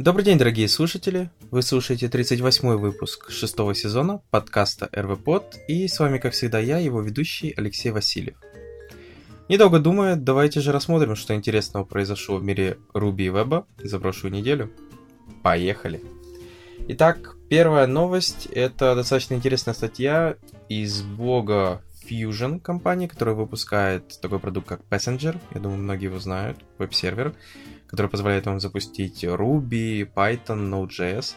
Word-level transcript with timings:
Добрый 0.00 0.24
день, 0.24 0.38
дорогие 0.38 0.66
слушатели! 0.66 1.28
Вы 1.50 1.60
слушаете 1.60 2.06
38-й 2.06 2.78
выпуск 2.78 3.30
шестого 3.30 3.74
сезона 3.74 4.22
подкаста 4.30 4.88
РВПод, 4.94 5.58
и 5.68 5.86
с 5.88 5.98
вами, 5.98 6.16
как 6.16 6.32
всегда, 6.32 6.58
я, 6.58 6.78
его 6.78 7.02
ведущий 7.02 7.52
Алексей 7.54 7.90
Васильев. 7.90 8.36
Недолго 9.50 9.78
думая, 9.78 10.16
давайте 10.16 10.62
же 10.62 10.72
рассмотрим, 10.72 11.16
что 11.16 11.34
интересного 11.34 11.84
произошло 11.84 12.38
в 12.38 12.42
мире 12.42 12.78
Руби 12.94 13.26
и 13.26 13.28
Веба 13.28 13.66
за 13.76 14.00
прошлую 14.00 14.32
неделю. 14.32 14.72
Поехали! 15.42 16.02
Итак, 16.88 17.36
первая 17.50 17.86
новость– 17.86 18.46
это 18.54 18.94
достаточно 18.94 19.34
интересная 19.34 19.74
статья 19.74 20.36
из 20.70 21.02
блога 21.02 21.82
Fusion 22.10 22.60
компании, 22.60 23.06
которая 23.06 23.34
выпускает 23.34 24.20
такой 24.20 24.40
продукт, 24.40 24.68
как 24.68 24.80
Passenger. 24.90 25.38
Я 25.54 25.60
думаю, 25.60 25.80
многие 25.80 26.06
его 26.06 26.18
знают, 26.18 26.58
веб-сервер 26.78 27.34
который 27.90 28.06
позволяет 28.06 28.46
вам 28.46 28.60
запустить 28.60 29.24
Ruby, 29.24 30.08
Python, 30.14 30.70
Node.js. 30.70 31.34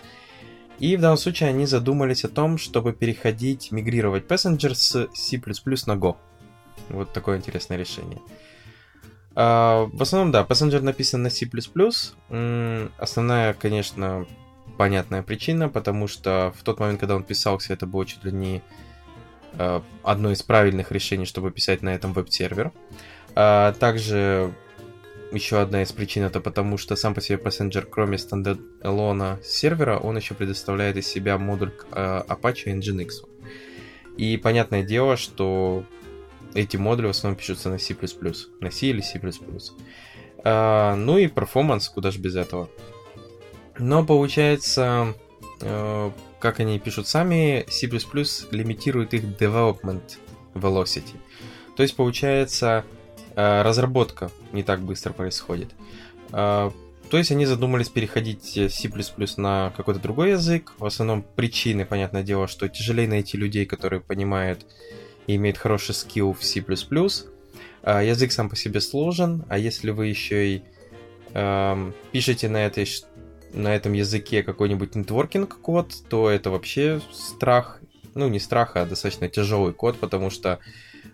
И 0.78 0.96
в 0.96 1.02
данном 1.02 1.18
случае 1.18 1.50
они 1.50 1.66
задумались 1.66 2.26
о 2.26 2.30
том, 2.30 2.60
чтобы 2.60 2.94
переходить, 2.94 3.72
мигрировать 3.72 4.26
Passenger 4.26 4.76
с 4.76 5.10
C++ 5.16 5.38
на 5.38 5.96
Go. 5.96 6.16
Вот 6.90 7.12
такое 7.12 7.38
интересное 7.38 7.78
решение. 7.78 8.20
Uh, 9.36 9.90
в 9.92 10.02
основном, 10.04 10.32
да, 10.32 10.44
Passenger 10.44 10.82
написан 10.82 11.24
на 11.24 11.32
C++. 11.32 11.50
Основная, 13.00 13.54
конечно, 13.56 14.28
понятная 14.78 15.24
причина, 15.24 15.70
потому 15.70 16.08
что 16.08 16.54
в 16.56 16.62
тот 16.62 16.80
момент, 16.80 17.00
когда 17.00 17.16
он 17.16 17.24
писался, 17.24 17.74
это 17.74 17.88
было 17.88 18.06
чуть 18.06 18.24
ли 18.26 18.32
не 18.32 18.62
одно 20.04 20.32
из 20.32 20.42
правильных 20.44 20.92
решений, 20.92 21.26
чтобы 21.26 21.52
писать 21.52 21.82
на 21.82 21.94
этом 21.96 22.14
веб-сервер. 22.14 22.72
Uh, 23.36 23.74
также 23.80 24.54
еще 25.34 25.60
одна 25.60 25.82
из 25.82 25.92
причин 25.92 26.24
это 26.24 26.40
потому, 26.40 26.78
что 26.78 26.96
сам 26.96 27.14
по 27.14 27.22
себе 27.22 27.38
Passenger, 27.38 27.82
кроме 27.90 28.18
стандарталона 28.18 29.40
сервера, 29.44 29.98
он 29.98 30.18
еще 30.18 30.36
предоставляет 30.36 30.98
из 30.98 31.08
себя 31.08 31.38
модуль 31.38 31.72
э, 31.92 32.24
Apache 32.28 32.66
Nginx. 32.66 33.10
И 34.18 34.38
понятное 34.38 34.84
дело, 34.84 35.18
что 35.18 35.86
эти 36.54 36.78
модули 36.78 37.08
в 37.08 37.12
основном 37.12 37.38
пишутся 37.38 37.70
на 37.70 37.80
C++, 37.80 37.96
на 38.60 38.72
C 38.72 38.88
или 38.88 39.02
C++. 39.02 39.20
А, 40.44 40.96
ну 40.96 41.18
и 41.18 41.26
performance, 41.28 41.86
куда 41.94 42.12
же 42.12 42.20
без 42.20 42.36
этого. 42.36 42.70
Но 43.80 44.06
получается, 44.06 45.16
э, 45.62 46.12
как 46.44 46.60
они 46.60 46.78
пишут 46.78 47.08
сами, 47.08 47.66
C++ 47.70 47.88
лимитирует 48.52 49.16
их 49.16 49.24
development 49.24 50.18
velocity. 50.54 51.16
То 51.76 51.82
есть 51.82 51.96
получается, 51.96 52.86
Э, 53.36 53.64
разработка 53.64 54.32
не 54.52 54.64
так 54.64 54.82
быстро 54.82 55.12
происходит. 55.14 55.72
Э, 56.32 56.72
то 57.10 57.18
есть 57.18 57.32
они 57.32 57.46
задумались 57.46 57.90
переходить 57.90 58.44
C++ 58.44 58.90
на 59.38 59.74
какой-то 59.76 60.00
другой 60.00 60.32
язык. 60.32 60.74
В 60.78 60.86
основном 60.86 61.24
причины, 61.36 61.86
понятное 61.86 62.24
дело, 62.24 62.48
что 62.48 62.68
тяжелее 62.70 63.08
найти 63.08 63.38
людей, 63.38 63.66
которые 63.66 64.02
понимают 64.02 64.66
и 65.28 65.36
имеют 65.36 65.58
хороший 65.58 65.96
скилл 65.96 66.34
в 66.34 66.44
C++. 66.44 66.64
Э, 67.84 68.06
язык 68.06 68.32
сам 68.32 68.50
по 68.50 68.56
себе 68.56 68.82
сложен, 68.82 69.46
а 69.50 69.58
если 69.58 69.90
вы 69.90 70.08
еще 70.08 70.56
и 70.56 70.64
э, 71.34 71.92
пишете 72.12 72.50
на, 72.50 72.58
этой, 72.58 72.88
на 73.54 73.76
этом 73.76 73.94
языке 73.94 74.44
какой-нибудь 74.44 74.96
нетворкинг 74.96 75.60
код, 75.62 75.94
то 76.10 76.30
это 76.30 76.50
вообще 76.50 77.02
страх. 77.12 77.80
Ну, 78.16 78.28
не 78.28 78.40
страх, 78.40 78.76
а 78.76 78.86
достаточно 78.86 79.30
тяжелый 79.30 79.74
код, 79.74 79.98
потому 79.98 80.30
что 80.30 80.60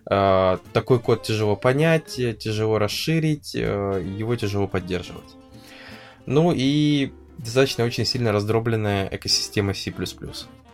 Э, 0.08 0.58
такой 0.72 0.98
код 1.00 1.22
тяжело 1.22 1.56
понять, 1.56 2.16
тяжело 2.38 2.78
расширить, 2.78 3.54
э, 3.54 4.04
его 4.18 4.36
тяжело 4.36 4.66
поддерживать. 4.66 5.36
Ну 6.26 6.52
и 6.54 7.12
достаточно 7.38 7.84
очень 7.84 8.04
сильно 8.04 8.32
раздробленная 8.32 9.08
экосистема 9.10 9.74
C++. 9.74 9.92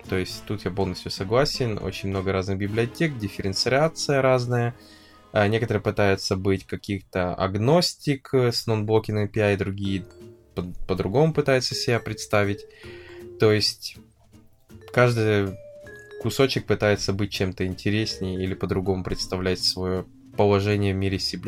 То 0.08 0.16
есть 0.16 0.44
тут 0.46 0.64
я 0.64 0.70
полностью 0.70 1.10
согласен, 1.10 1.78
очень 1.82 2.10
много 2.10 2.32
разных 2.32 2.58
библиотек, 2.58 3.18
дифференциация 3.18 4.22
разная. 4.22 4.74
Э, 5.32 5.46
некоторые 5.48 5.82
пытаются 5.82 6.36
быть 6.36 6.66
каких-то 6.66 7.34
агностик 7.34 8.32
с 8.32 8.66
non-blocking 8.68 9.28
API, 9.28 9.56
другие 9.56 10.06
по-другому 10.86 11.32
пытаются 11.32 11.74
себя 11.74 12.00
представить. 12.00 12.66
То 13.38 13.52
есть 13.52 13.96
каждый 14.92 15.56
кусочек 16.22 16.66
пытается 16.66 17.12
быть 17.12 17.30
чем-то 17.30 17.66
интереснее 17.66 18.42
или 18.42 18.54
по-другому 18.54 19.04
представлять 19.04 19.62
свое 19.62 20.06
положение 20.36 20.94
в 20.94 20.96
мире 20.96 21.18
C++. 21.18 21.38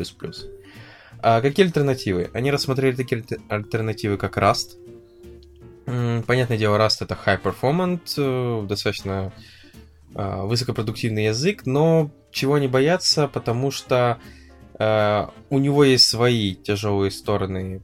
А 1.21 1.41
какие 1.41 1.65
альтернативы? 1.65 2.29
Они 2.33 2.51
рассмотрели 2.51 2.95
такие 2.95 3.23
альтернативы, 3.49 4.17
как 4.17 4.37
Rust. 4.37 4.77
Понятное 6.25 6.57
дело, 6.57 6.77
Rust 6.77 6.97
это 7.01 7.17
high 7.25 7.41
performance, 7.41 8.13
э, 8.17 8.67
достаточно 8.67 9.33
а, 10.15 10.45
высокопродуктивный 10.45 11.25
язык, 11.25 11.65
но 11.65 12.11
чего 12.31 12.55
они 12.55 12.67
боятся, 12.67 13.27
потому 13.27 13.71
что 13.71 14.19
э, 14.77 15.27
у 15.49 15.59
него 15.59 15.83
есть 15.83 16.07
свои 16.07 16.55
тяжелые 16.55 17.11
стороны 17.11 17.81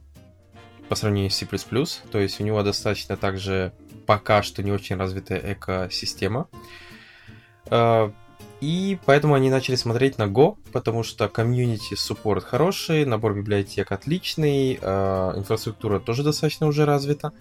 по 0.88 0.94
сравнению 0.94 1.30
с 1.30 1.36
C++, 1.36 1.46
то 1.46 2.18
есть 2.18 2.40
у 2.40 2.44
него 2.44 2.62
достаточно 2.62 3.16
также 3.16 3.72
пока 4.06 4.42
что 4.42 4.62
не 4.62 4.72
очень 4.72 4.96
развитая 4.96 5.52
экосистема. 5.52 6.48
Э, 7.70 8.10
и 8.60 8.98
поэтому 9.04 9.34
они 9.34 9.50
начали 9.50 9.76
смотреть 9.76 10.16
на 10.18 10.24
Go, 10.24 10.56
потому 10.72 11.02
что 11.02 11.28
комьюнити 11.28 11.94
суппорт 11.94 12.44
хороший, 12.44 13.04
набор 13.04 13.34
библиотек 13.34 13.92
отличный, 13.92 14.78
э, 14.80 15.32
инфраструктура 15.36 16.00
тоже 16.00 16.22
достаточно 16.22 16.66
уже 16.66 16.84
развита. 16.86 17.32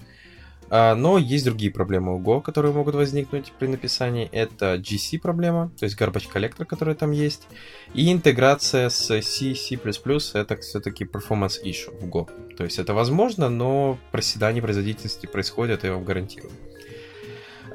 Но 0.69 1.17
есть 1.17 1.45
другие 1.45 1.71
проблемы 1.71 2.15
у 2.15 2.19
Go, 2.19 2.41
которые 2.41 2.73
могут 2.73 2.95
возникнуть 2.95 3.53
при 3.59 3.67
написании. 3.67 4.29
Это 4.31 4.75
GC 4.75 5.19
проблема, 5.19 5.71
то 5.79 5.85
есть 5.85 5.99
garbage 5.99 6.27
collector, 6.33 6.65
который 6.65 6.95
там 6.95 7.11
есть. 7.11 7.47
И 7.93 8.11
интеграция 8.11 8.89
с 8.89 9.21
C, 9.21 9.55
C++, 9.55 9.75
это 9.75 10.57
все-таки 10.57 11.05
performance 11.05 11.63
issue 11.63 11.97
в 11.99 12.05
Go. 12.09 12.29
То 12.55 12.63
есть 12.63 12.79
это 12.79 12.93
возможно, 12.93 13.49
но 13.49 13.97
проседание 14.11 14.61
производительности 14.61 15.25
происходит, 15.25 15.83
я 15.83 15.93
вам 15.93 16.03
гарантирую. 16.03 16.51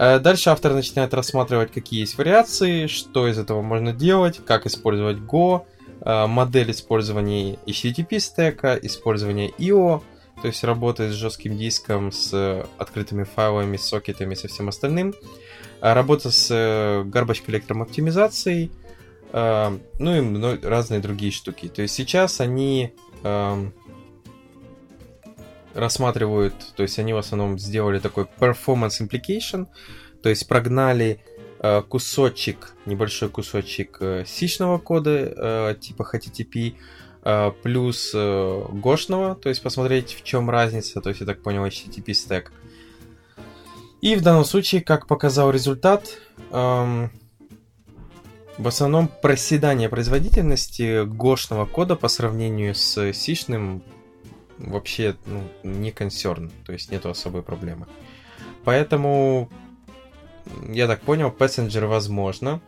Э, 0.00 0.18
дальше 0.18 0.48
автор 0.48 0.72
начинает 0.72 1.12
рассматривать, 1.12 1.72
какие 1.72 2.00
есть 2.00 2.16
вариации, 2.16 2.86
что 2.86 3.28
из 3.28 3.38
этого 3.38 3.60
можно 3.60 3.92
делать, 3.92 4.40
как 4.46 4.64
использовать 4.64 5.18
Go, 5.18 5.66
э, 6.00 6.26
модель 6.26 6.70
использования 6.70 7.58
HTTP 7.66 8.18
стека, 8.18 8.78
использование 8.80 9.50
IO, 9.58 10.02
то 10.42 10.48
есть 10.48 10.64
работает 10.64 11.12
с 11.12 11.16
жестким 11.16 11.56
диском, 11.56 12.12
с 12.12 12.66
открытыми 12.78 13.24
файлами, 13.24 13.76
с 13.76 13.86
сокетами, 13.86 14.34
со 14.34 14.48
всем 14.48 14.68
остальным. 14.68 15.14
Э, 15.80 15.92
работа 15.92 16.30
с 16.30 16.50
garbage 16.50 17.44
коллектором 17.44 17.82
оптимизацией, 17.82 18.70
ну 19.32 19.84
и 20.00 20.66
разные 20.66 20.98
другие 20.98 21.30
штуки. 21.30 21.68
То 21.68 21.82
есть 21.82 21.94
сейчас 21.94 22.40
они 22.40 22.92
эм, 23.22 23.72
рассматривают, 25.74 26.54
то 26.76 26.82
есть 26.82 26.98
они 26.98 27.12
в 27.12 27.18
основном 27.18 27.58
сделали 27.58 27.98
такой 27.98 28.26
performance 28.38 29.00
implication, 29.00 29.66
то 30.22 30.28
есть 30.28 30.48
прогнали 30.48 31.20
э, 31.60 31.82
кусочек, 31.82 32.74
небольшой 32.86 33.28
кусочек 33.28 33.98
э, 34.00 34.24
сишного 34.26 34.78
кода 34.78 35.10
э, 35.10 35.74
типа 35.80 36.08
HTTP, 36.12 36.72
э, 36.72 36.74
плюс 37.62 38.12
э, 38.14 38.64
гошного, 38.72 39.34
то 39.34 39.48
есть 39.50 39.62
посмотреть 39.62 40.14
в 40.14 40.24
чем 40.24 40.48
разница, 40.48 41.00
то 41.00 41.10
есть 41.10 41.20
я 41.20 41.26
так 41.26 41.42
понял 41.42 41.64
HTTP 41.66 42.14
стек. 42.14 42.52
И 44.00 44.16
в 44.16 44.22
данном 44.22 44.44
случае, 44.44 44.80
как 44.80 45.06
показал 45.06 45.50
результат, 45.50 46.18
эм, 46.50 47.10
в 48.56 48.66
основном 48.66 49.08
проседание 49.08 49.88
производительности 49.90 51.04
гошного 51.04 51.66
кода 51.66 51.96
по 51.96 52.08
сравнению 52.08 52.74
с 52.74 53.12
сишным 53.12 53.82
вообще 54.56 55.16
ну, 55.26 55.42
не 55.62 55.90
консерн, 55.90 56.50
то 56.64 56.72
есть 56.72 56.90
нету 56.90 57.10
особой 57.10 57.42
проблемы. 57.42 57.86
Поэтому, 58.64 59.50
я 60.68 60.86
так 60.86 61.02
понял, 61.02 61.34
Passenger 61.36 61.86
возможно 61.86 62.60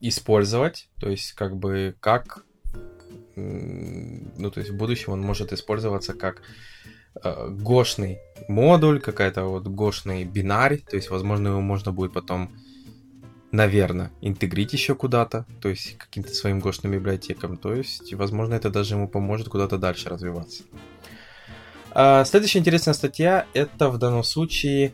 использовать, 0.00 0.88
то 1.00 1.08
есть 1.08 1.32
как 1.32 1.56
бы 1.56 1.96
как, 2.00 2.44
ну 3.34 4.50
то 4.50 4.60
есть 4.60 4.70
в 4.70 4.76
будущем 4.76 5.12
он 5.12 5.20
может 5.20 5.52
использоваться 5.52 6.14
как 6.14 6.42
э, 7.22 7.48
гошный 7.50 8.18
модуль, 8.48 9.00
какая-то 9.00 9.44
вот 9.44 9.66
гошный 9.66 10.24
бинарь, 10.24 10.78
то 10.78 10.96
есть 10.96 11.10
возможно 11.10 11.48
его 11.48 11.60
можно 11.60 11.92
будет 11.92 12.12
потом 12.12 12.50
наверное, 13.52 14.10
интегрить 14.20 14.72
еще 14.72 14.94
куда-то, 14.94 15.46
то 15.60 15.68
есть 15.68 15.96
каким-то 15.98 16.32
своим 16.34 16.60
гошным 16.60 16.92
библиотекам, 16.92 17.56
то 17.56 17.74
есть, 17.74 18.12
возможно, 18.14 18.54
это 18.54 18.70
даже 18.70 18.94
ему 18.94 19.08
поможет 19.08 19.48
куда-то 19.48 19.78
дальше 19.78 20.08
развиваться. 20.08 20.64
А, 21.92 22.24
следующая 22.24 22.58
интересная 22.58 22.94
статья, 22.94 23.46
это 23.54 23.88
в 23.88 23.98
данном 23.98 24.24
случае 24.24 24.92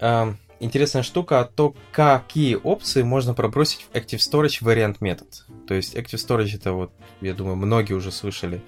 а, 0.00 0.34
интересная 0.62 1.02
штука, 1.02 1.50
то 1.54 1.74
какие 1.90 2.54
опции 2.54 3.02
можно 3.02 3.34
пробросить 3.34 3.82
в 3.82 3.96
Active 3.96 4.18
Storage 4.18 4.62
Variant 4.62 4.96
метод. 5.00 5.44
То 5.66 5.74
есть 5.74 5.94
Active 5.94 6.14
Storage 6.14 6.56
это 6.56 6.72
вот, 6.72 6.92
я 7.20 7.34
думаю, 7.34 7.56
многие 7.56 7.94
уже 7.94 8.12
слышали, 8.12 8.62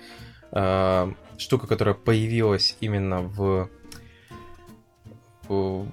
э, 0.52 1.12
штука, 1.38 1.67
которая 1.67 1.94
появилась 1.94 2.76
именно 2.81 3.23
в, 3.23 3.70
в, 5.49 5.88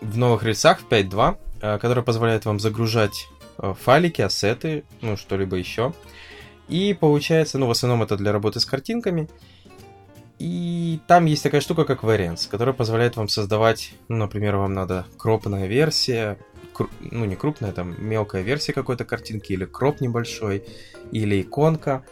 новых 0.00 0.44
рельсах 0.44 0.80
в 0.80 0.88
5.2, 0.88 1.38
э, 1.60 1.78
которая 1.78 2.04
позволяет 2.04 2.44
вам 2.44 2.60
загружать 2.60 3.28
э, 3.58 3.74
файлики, 3.80 4.22
ассеты, 4.22 4.84
ну, 5.00 5.16
что-либо 5.16 5.56
еще. 5.56 5.92
И 6.68 6.94
получается, 6.94 7.58
ну, 7.58 7.66
в 7.66 7.70
основном 7.70 8.02
это 8.02 8.16
для 8.16 8.32
работы 8.32 8.60
с 8.60 8.64
картинками. 8.64 9.28
И 10.42 10.98
там 11.06 11.26
есть 11.26 11.44
такая 11.44 11.60
штука, 11.60 11.84
как 11.84 12.02
Variants, 12.02 12.48
которая 12.50 12.74
позволяет 12.74 13.16
вам 13.16 13.28
создавать, 13.28 13.94
ну, 14.08 14.16
например, 14.16 14.56
вам 14.56 14.74
надо 14.74 15.06
кропная 15.16 15.68
версия, 15.68 16.36
кру... 16.72 16.88
ну, 17.00 17.24
не 17.26 17.36
крупная, 17.36 17.70
там, 17.70 17.94
мелкая 18.04 18.42
версия 18.42 18.72
какой-то 18.72 19.04
картинки, 19.04 19.52
или 19.52 19.66
кроп 19.66 20.00
небольшой, 20.00 20.64
или 21.12 21.42
иконка. 21.42 22.04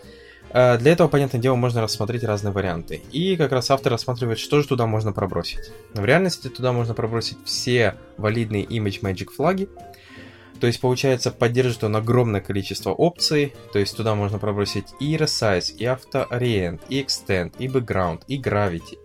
А, 0.52 0.78
для 0.78 0.92
этого, 0.92 1.08
понятное 1.08 1.40
дело, 1.40 1.56
можно 1.56 1.82
рассмотреть 1.82 2.22
разные 2.22 2.52
варианты. 2.52 3.02
И 3.10 3.36
как 3.36 3.50
раз 3.50 3.68
автор 3.72 3.90
рассматривает, 3.90 4.38
что 4.38 4.60
же 4.60 4.68
туда 4.68 4.86
можно 4.86 5.12
пробросить. 5.12 5.72
В 5.92 6.04
реальности 6.04 6.46
туда 6.46 6.70
можно 6.70 6.94
пробросить 6.94 7.38
все 7.44 7.96
валидные 8.16 8.64
Image 8.64 9.00
Magic 9.02 9.30
флаги, 9.32 9.68
то 10.60 10.66
есть, 10.66 10.80
получается, 10.80 11.30
поддерживает 11.30 11.84
он 11.84 11.96
огромное 11.96 12.40
количество 12.40 12.90
опций. 12.90 13.54
То 13.72 13.78
есть, 13.78 13.96
туда 13.96 14.14
можно 14.14 14.38
пробросить 14.38 14.86
и 15.00 15.16
Resize, 15.16 15.74
и 15.76 15.84
Auto 15.84 16.28
Orient, 16.30 16.80
и 16.88 17.02
Extend, 17.02 17.54
и 17.58 17.66
Background, 17.66 18.22
и 18.26 18.40
Gravity. 18.40 18.98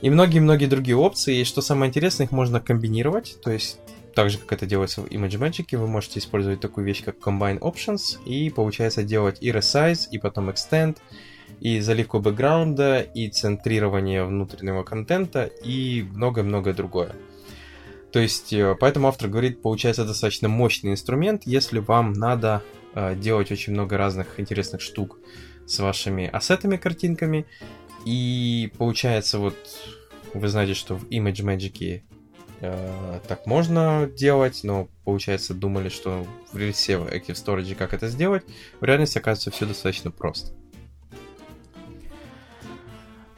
И 0.00 0.10
многие-многие 0.10 0.66
другие 0.66 0.96
опции. 0.96 1.38
И 1.38 1.44
что 1.44 1.60
самое 1.60 1.88
интересное, 1.88 2.26
их 2.26 2.32
можно 2.32 2.60
комбинировать. 2.60 3.38
То 3.42 3.50
есть, 3.50 3.78
так 4.14 4.30
же, 4.30 4.38
как 4.38 4.52
это 4.52 4.66
делается 4.66 5.02
в 5.02 5.06
ImageMagick, 5.06 5.76
вы 5.76 5.88
можете 5.88 6.20
использовать 6.20 6.60
такую 6.60 6.86
вещь, 6.86 7.02
как 7.02 7.16
Combine 7.18 7.58
Options. 7.58 8.22
И 8.24 8.50
получается 8.50 9.02
делать 9.02 9.38
и 9.40 9.50
Resize, 9.50 10.08
и 10.12 10.18
потом 10.18 10.50
Extend, 10.50 10.98
и 11.60 11.80
заливку 11.80 12.20
бэкграунда, 12.20 13.00
и 13.00 13.28
центрирование 13.28 14.24
внутреннего 14.24 14.84
контента, 14.84 15.44
и 15.64 16.06
много-много 16.12 16.72
другое. 16.74 17.14
То 18.14 18.20
есть, 18.20 18.52
э, 18.52 18.76
поэтому 18.78 19.08
автор 19.08 19.28
говорит, 19.28 19.60
получается 19.60 20.04
достаточно 20.04 20.48
мощный 20.48 20.92
инструмент, 20.92 21.42
если 21.46 21.80
вам 21.80 22.12
надо 22.12 22.62
э, 22.94 23.16
делать 23.16 23.50
очень 23.50 23.72
много 23.72 23.96
разных 23.96 24.38
интересных 24.38 24.82
штук 24.82 25.18
с 25.66 25.80
вашими 25.80 26.30
ассетами, 26.32 26.76
картинками. 26.76 27.44
И 28.04 28.70
получается, 28.78 29.40
вот 29.40 29.56
вы 30.32 30.46
знаете, 30.46 30.74
что 30.74 30.94
в 30.94 31.08
Image 31.08 31.42
Magic 31.42 32.02
э, 32.60 33.20
так 33.26 33.46
можно 33.46 34.08
делать, 34.16 34.60
но 34.62 34.86
получается 35.04 35.52
думали, 35.52 35.88
что 35.88 36.24
в 36.52 36.56
рельсе 36.56 36.98
в 36.98 37.08
Active 37.08 37.34
Storage 37.34 37.74
как 37.74 37.94
это 37.94 38.06
сделать. 38.06 38.44
В 38.78 38.84
реальности 38.84 39.18
оказывается 39.18 39.50
все 39.50 39.66
достаточно 39.66 40.12
просто. 40.12 40.52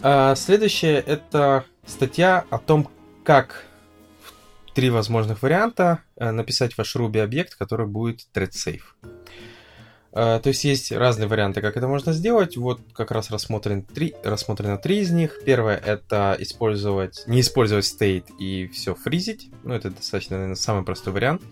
А 0.02 0.34
следующее 0.34 1.00
это 1.00 1.64
статья 1.86 2.44
о 2.50 2.58
том, 2.58 2.90
как 3.24 3.65
три 4.76 4.90
возможных 4.90 5.40
варианта 5.42 6.00
э, 6.16 6.30
написать 6.30 6.76
ваш 6.76 6.94
Ruby 6.96 7.20
объект, 7.20 7.54
который 7.54 7.86
будет 7.86 8.26
thread 8.34 8.50
safe. 8.50 8.82
Э, 10.12 10.38
то 10.38 10.48
есть 10.48 10.64
есть 10.64 10.92
разные 10.92 11.28
варианты, 11.28 11.62
как 11.62 11.78
это 11.78 11.88
можно 11.88 12.12
сделать. 12.12 12.58
Вот 12.58 12.82
как 12.92 13.10
раз 13.10 13.30
рассмотрен 13.30 13.82
три, 13.82 14.14
рассмотрено 14.22 14.76
три 14.76 14.98
из 14.98 15.10
них. 15.10 15.40
Первое 15.46 15.78
это 15.78 16.36
использовать, 16.40 17.24
не 17.26 17.40
использовать 17.40 17.86
state 17.86 18.36
и 18.38 18.68
все 18.68 18.94
фризить. 18.94 19.50
Ну, 19.64 19.72
это 19.72 19.88
достаточно, 19.88 20.36
наверное, 20.36 20.56
самый 20.56 20.84
простой 20.84 21.14
вариант. 21.14 21.42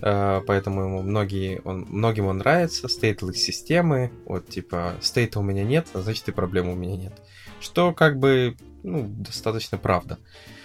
Uh, 0.00 0.44
поэтому 0.46 0.82
ему 0.82 1.02
многие, 1.02 1.60
он, 1.64 1.80
многим 1.88 2.26
он 2.26 2.38
нравится, 2.38 2.86
стейтлess 2.86 3.34
системы, 3.34 4.12
вот 4.26 4.48
типа 4.48 4.94
стейта 5.00 5.40
у 5.40 5.42
меня 5.42 5.64
нет, 5.64 5.88
а 5.92 6.02
значит 6.02 6.28
и 6.28 6.32
проблемы 6.32 6.74
у 6.74 6.76
меня 6.76 6.96
нет. 6.96 7.12
Что 7.60 7.92
как 7.92 8.16
бы, 8.16 8.56
ну, 8.84 9.08
достаточно 9.08 9.76
правда. 9.76 10.14
Uh, 10.14 10.57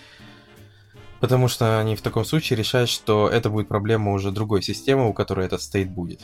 Потому 1.23 1.47
что 1.47 1.79
они 1.79 1.95
в 1.95 2.01
таком 2.01 2.25
случае 2.25 2.57
решают, 2.57 2.89
что 2.89 3.29
это 3.29 3.49
будет 3.49 3.69
проблема 3.69 4.11
уже 4.11 4.29
другой 4.29 4.61
системы, 4.61 5.07
у 5.07 5.13
которой 5.13 5.45
этот 5.45 5.61
стейт 5.61 5.89
будет. 5.89 6.19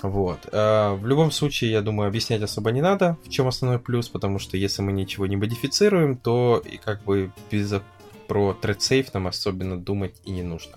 Вот. 0.00 0.48
А 0.52 0.94
в 0.94 1.04
любом 1.08 1.32
случае, 1.32 1.72
я 1.72 1.80
думаю, 1.80 2.06
объяснять 2.06 2.40
особо 2.40 2.70
не 2.70 2.80
надо, 2.80 3.18
в 3.24 3.30
чем 3.30 3.48
основной 3.48 3.80
плюс, 3.80 4.08
потому 4.08 4.38
что 4.38 4.56
если 4.56 4.80
мы 4.80 4.92
ничего 4.92 5.26
не 5.26 5.34
модифицируем, 5.34 6.16
то 6.16 6.62
и 6.64 6.76
как 6.76 7.02
бы 7.02 7.32
без, 7.50 7.74
про 8.28 8.56
thread 8.62 8.78
safe 8.78 9.08
нам 9.12 9.26
особенно 9.26 9.76
думать 9.76 10.14
и 10.24 10.30
не 10.30 10.44
нужно. 10.44 10.76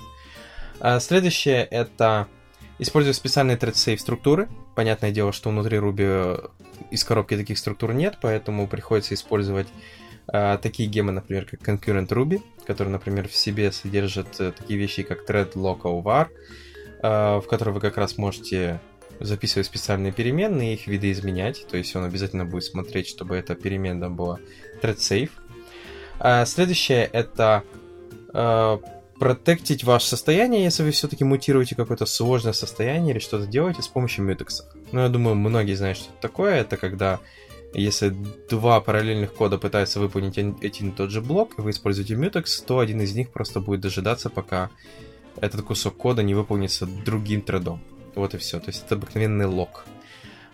А 0.79 0.99
следующее 0.99 1.63
это 1.63 2.25
используя 2.79 3.13
специальные 3.13 3.57
thread 3.57 3.73
safe 3.73 3.99
структуры. 3.99 4.49
Понятное 4.73 5.11
дело, 5.11 5.31
что 5.31 5.51
внутри 5.51 5.77
Ruby 5.77 6.49
из 6.89 7.03
коробки 7.03 7.37
таких 7.37 7.59
структур 7.59 7.93
нет, 7.93 8.17
поэтому 8.23 8.67
приходится 8.67 9.13
использовать 9.13 9.67
такие 10.27 10.89
гемы, 10.89 11.11
например, 11.11 11.45
как 11.45 11.61
Concurrent 11.61 12.09
Ruby, 12.09 12.41
который, 12.65 12.89
например, 12.89 13.27
в 13.29 13.35
себе 13.35 13.71
содержит 13.71 14.39
э, 14.39 14.51
такие 14.51 14.77
вещи, 14.77 15.03
как 15.03 15.29
Thread 15.29 15.53
Local 15.53 16.03
Var, 16.03 16.27
а, 17.01 17.39
в 17.39 17.47
который 17.47 17.73
вы 17.73 17.79
как 17.79 17.97
раз 17.97 18.17
можете 18.17 18.81
записывать 19.19 19.67
специальные 19.67 20.11
переменные 20.11 20.71
и 20.71 20.73
их 20.75 20.87
видоизменять. 20.87 21.65
То 21.67 21.77
есть 21.77 21.95
он 21.95 22.03
обязательно 22.03 22.45
будет 22.45 22.65
смотреть, 22.65 23.07
чтобы 23.07 23.35
эта 23.35 23.55
переменная 23.55 24.09
была 24.09 24.39
thread 24.81 24.97
safe. 24.97 25.31
А 26.19 26.45
следующее 26.45 27.09
это 27.11 27.63
протектить 29.19 29.83
ваше 29.83 30.07
состояние, 30.07 30.63
если 30.63 30.83
вы 30.83 30.91
все-таки 30.91 31.23
мутируете 31.23 31.75
какое-то 31.75 32.05
сложное 32.05 32.53
состояние 32.53 33.13
или 33.13 33.19
что-то 33.19 33.47
делаете 33.47 33.81
с 33.81 33.87
помощью 33.87 34.25
мютексов. 34.25 34.67
Ну, 34.91 35.01
я 35.01 35.09
думаю, 35.09 35.35
многие 35.35 35.73
знают, 35.73 35.97
что 35.97 36.11
это 36.11 36.21
такое. 36.21 36.55
Это 36.55 36.77
когда 36.77 37.19
если 37.81 38.13
два 38.49 38.81
параллельных 38.81 39.33
кода 39.33 39.57
пытаются 39.57 39.99
выполнить 39.99 40.37
один 40.37 40.57
и 40.61 40.91
тот 40.91 41.11
же 41.11 41.21
блок, 41.21 41.57
и 41.57 41.61
вы 41.61 41.69
используете 41.69 42.15
mutex, 42.15 42.63
то 42.65 42.79
один 42.79 43.01
из 43.01 43.13
них 43.15 43.29
просто 43.29 43.59
будет 43.59 43.81
дожидаться, 43.81 44.29
пока 44.29 44.69
этот 45.39 45.61
кусок 45.61 45.95
кода 45.95 46.23
не 46.23 46.33
выполнится 46.33 46.85
другим 46.85 47.41
тредом. 47.41 47.81
Вот 48.15 48.33
и 48.33 48.37
все. 48.37 48.59
То 48.59 48.69
есть 48.69 48.85
это 48.85 48.95
обыкновенный 48.95 49.45
лог. 49.45 49.85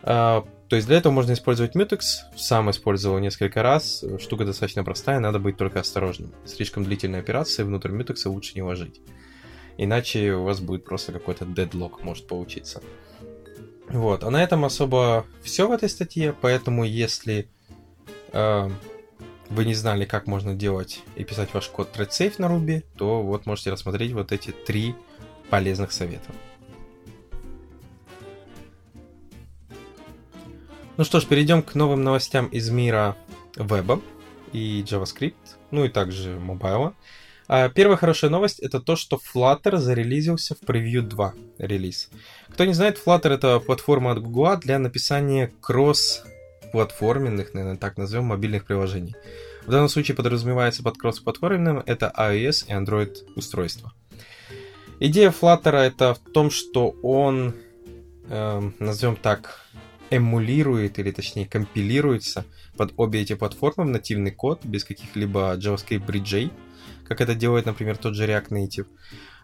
А, 0.01 0.45
то 0.67 0.75
есть 0.75 0.87
для 0.87 0.97
этого 0.97 1.13
можно 1.13 1.33
использовать 1.33 1.75
mutex. 1.75 2.01
Сам 2.35 2.69
использовал 2.69 3.19
несколько 3.19 3.63
раз. 3.63 4.03
Штука 4.19 4.43
достаточно 4.43 4.83
простая, 4.83 5.19
надо 5.19 5.39
быть 5.39 5.55
только 5.55 5.79
осторожным. 5.79 6.33
Слишком 6.45 6.83
длительные 6.83 7.21
операции 7.21 7.63
внутрь 7.63 7.91
mutex 7.91 8.27
лучше 8.27 8.53
не 8.55 8.63
ложить. 8.63 8.99
Иначе 9.77 10.33
у 10.33 10.43
вас 10.43 10.59
будет 10.59 10.83
просто 10.83 11.13
какой-то 11.13 11.45
deadlock 11.45 12.03
может 12.03 12.27
получиться. 12.27 12.81
Вот, 13.89 14.23
а 14.23 14.29
на 14.29 14.41
этом 14.41 14.65
особо 14.65 15.25
все 15.43 15.67
в 15.67 15.71
этой 15.71 15.89
статье, 15.89 16.33
поэтому 16.39 16.83
если 16.83 17.47
э, 18.31 18.69
вы 19.49 19.65
не 19.65 19.75
знали, 19.75 20.05
как 20.05 20.25
можно 20.25 20.55
делать 20.55 21.01
и 21.15 21.23
писать 21.23 21.53
ваш 21.53 21.67
код 21.67 21.89
ThreadSafe 21.95 22.35
на 22.37 22.45
Ruby, 22.45 22.83
то 22.97 23.21
вот 23.21 23.45
можете 23.45 23.71
рассмотреть 23.71 24.13
вот 24.13 24.31
эти 24.31 24.51
три 24.51 24.95
полезных 25.49 25.91
совета. 25.91 26.31
Ну 30.95 31.03
что 31.03 31.19
ж, 31.19 31.25
перейдем 31.25 31.63
к 31.63 31.75
новым 31.75 32.03
новостям 32.03 32.47
из 32.47 32.69
мира 32.69 33.15
веба 33.55 33.99
и 34.53 34.83
JavaScript, 34.87 35.33
ну 35.71 35.85
и 35.85 35.89
также 35.89 36.39
мобайла. 36.39 36.89
А, 36.89 36.93
первая 37.47 37.97
хорошая 37.97 38.31
новость 38.31 38.59
это 38.59 38.79
то, 38.79 38.95
что 38.95 39.19
Flutter 39.33 39.77
зарелизился 39.77 40.55
в 40.55 40.61
Preview 40.61 41.01
2 41.01 41.33
релиз. 41.59 42.09
Кто 42.49 42.65
не 42.65 42.73
знает, 42.73 42.99
Flutter 43.03 43.33
это 43.33 43.59
платформа 43.59 44.11
от 44.11 44.21
Google 44.21 44.57
для 44.57 44.79
написания 44.79 45.51
кросс-платформенных, 45.61 47.53
наверное, 47.53 47.77
так 47.77 47.97
назовем, 47.97 48.25
мобильных 48.25 48.65
приложений. 48.65 49.15
В 49.65 49.71
данном 49.71 49.89
случае 49.89 50.15
подразумевается 50.15 50.83
под 50.83 50.97
кросс-платформенным 50.97 51.83
это 51.85 52.13
iOS 52.17 52.65
и 52.67 52.71
Android 52.73 53.15
устройства. 53.35 53.93
Идея 54.99 55.31
Flutter 55.31 55.75
это 55.75 56.13
в 56.13 56.19
том, 56.31 56.51
что 56.51 56.95
он, 57.01 57.55
э, 58.29 58.71
назовем 58.79 59.15
так, 59.15 59.59
эмулирует 60.09 60.99
или 60.99 61.11
точнее 61.11 61.47
компилируется 61.47 62.45
под 62.77 62.93
обе 62.97 63.21
эти 63.21 63.33
платформы 63.33 63.85
в 63.85 63.87
нативный 63.87 64.31
код 64.31 64.63
без 64.63 64.83
каких-либо 64.83 65.55
JavaScript 65.57 66.05
бриджей 66.05 66.51
как 67.07 67.21
это 67.21 67.35
делает, 67.35 67.65
например, 67.65 67.97
тот 67.97 68.15
же 68.15 68.25
React 68.25 68.49
Native. 68.49 68.87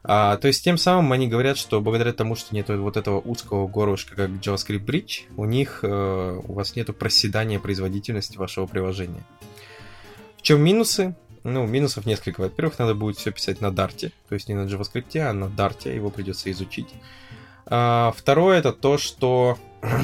А, 0.04 0.38
то 0.38 0.48
есть 0.48 0.64
тем 0.64 0.78
самым 0.78 1.12
они 1.12 1.28
говорят, 1.28 1.58
что 1.58 1.82
благодаря 1.82 2.14
тому, 2.14 2.36
что 2.36 2.56
нет 2.56 2.70
вот 2.70 2.96
этого 2.96 3.20
узкого 3.20 3.68
горлышка, 3.68 4.16
как 4.16 4.30
JavaScript 4.30 4.86
Bridge, 4.86 5.22
у 5.36 5.46
них 5.46 5.80
э, 5.84 6.40
у 6.42 6.54
вас 6.54 6.76
нет 6.76 6.96
проседания 6.98 7.60
производительности 7.60 8.38
вашего 8.38 8.66
приложения. 8.66 9.24
В 10.38 10.42
чем 10.42 10.62
минусы? 10.62 11.16
Ну, 11.44 11.66
минусов 11.66 12.06
несколько. 12.06 12.42
Во-первых, 12.42 12.80
надо 12.80 12.96
будет 12.96 13.18
все 13.18 13.32
писать 13.32 13.62
на 13.62 13.68
Dart, 13.68 14.12
то 14.30 14.36
есть 14.36 14.48
не 14.48 14.56
на 14.56 14.66
JavaScript, 14.68 15.18
а 15.18 15.34
на 15.34 15.46
Dart, 15.46 15.94
его 15.94 16.10
придется 16.10 16.50
изучить. 16.52 16.88
А, 17.66 18.14
второе 18.16 18.60
это 18.60 18.72
то, 18.72 18.98
что 18.98 19.58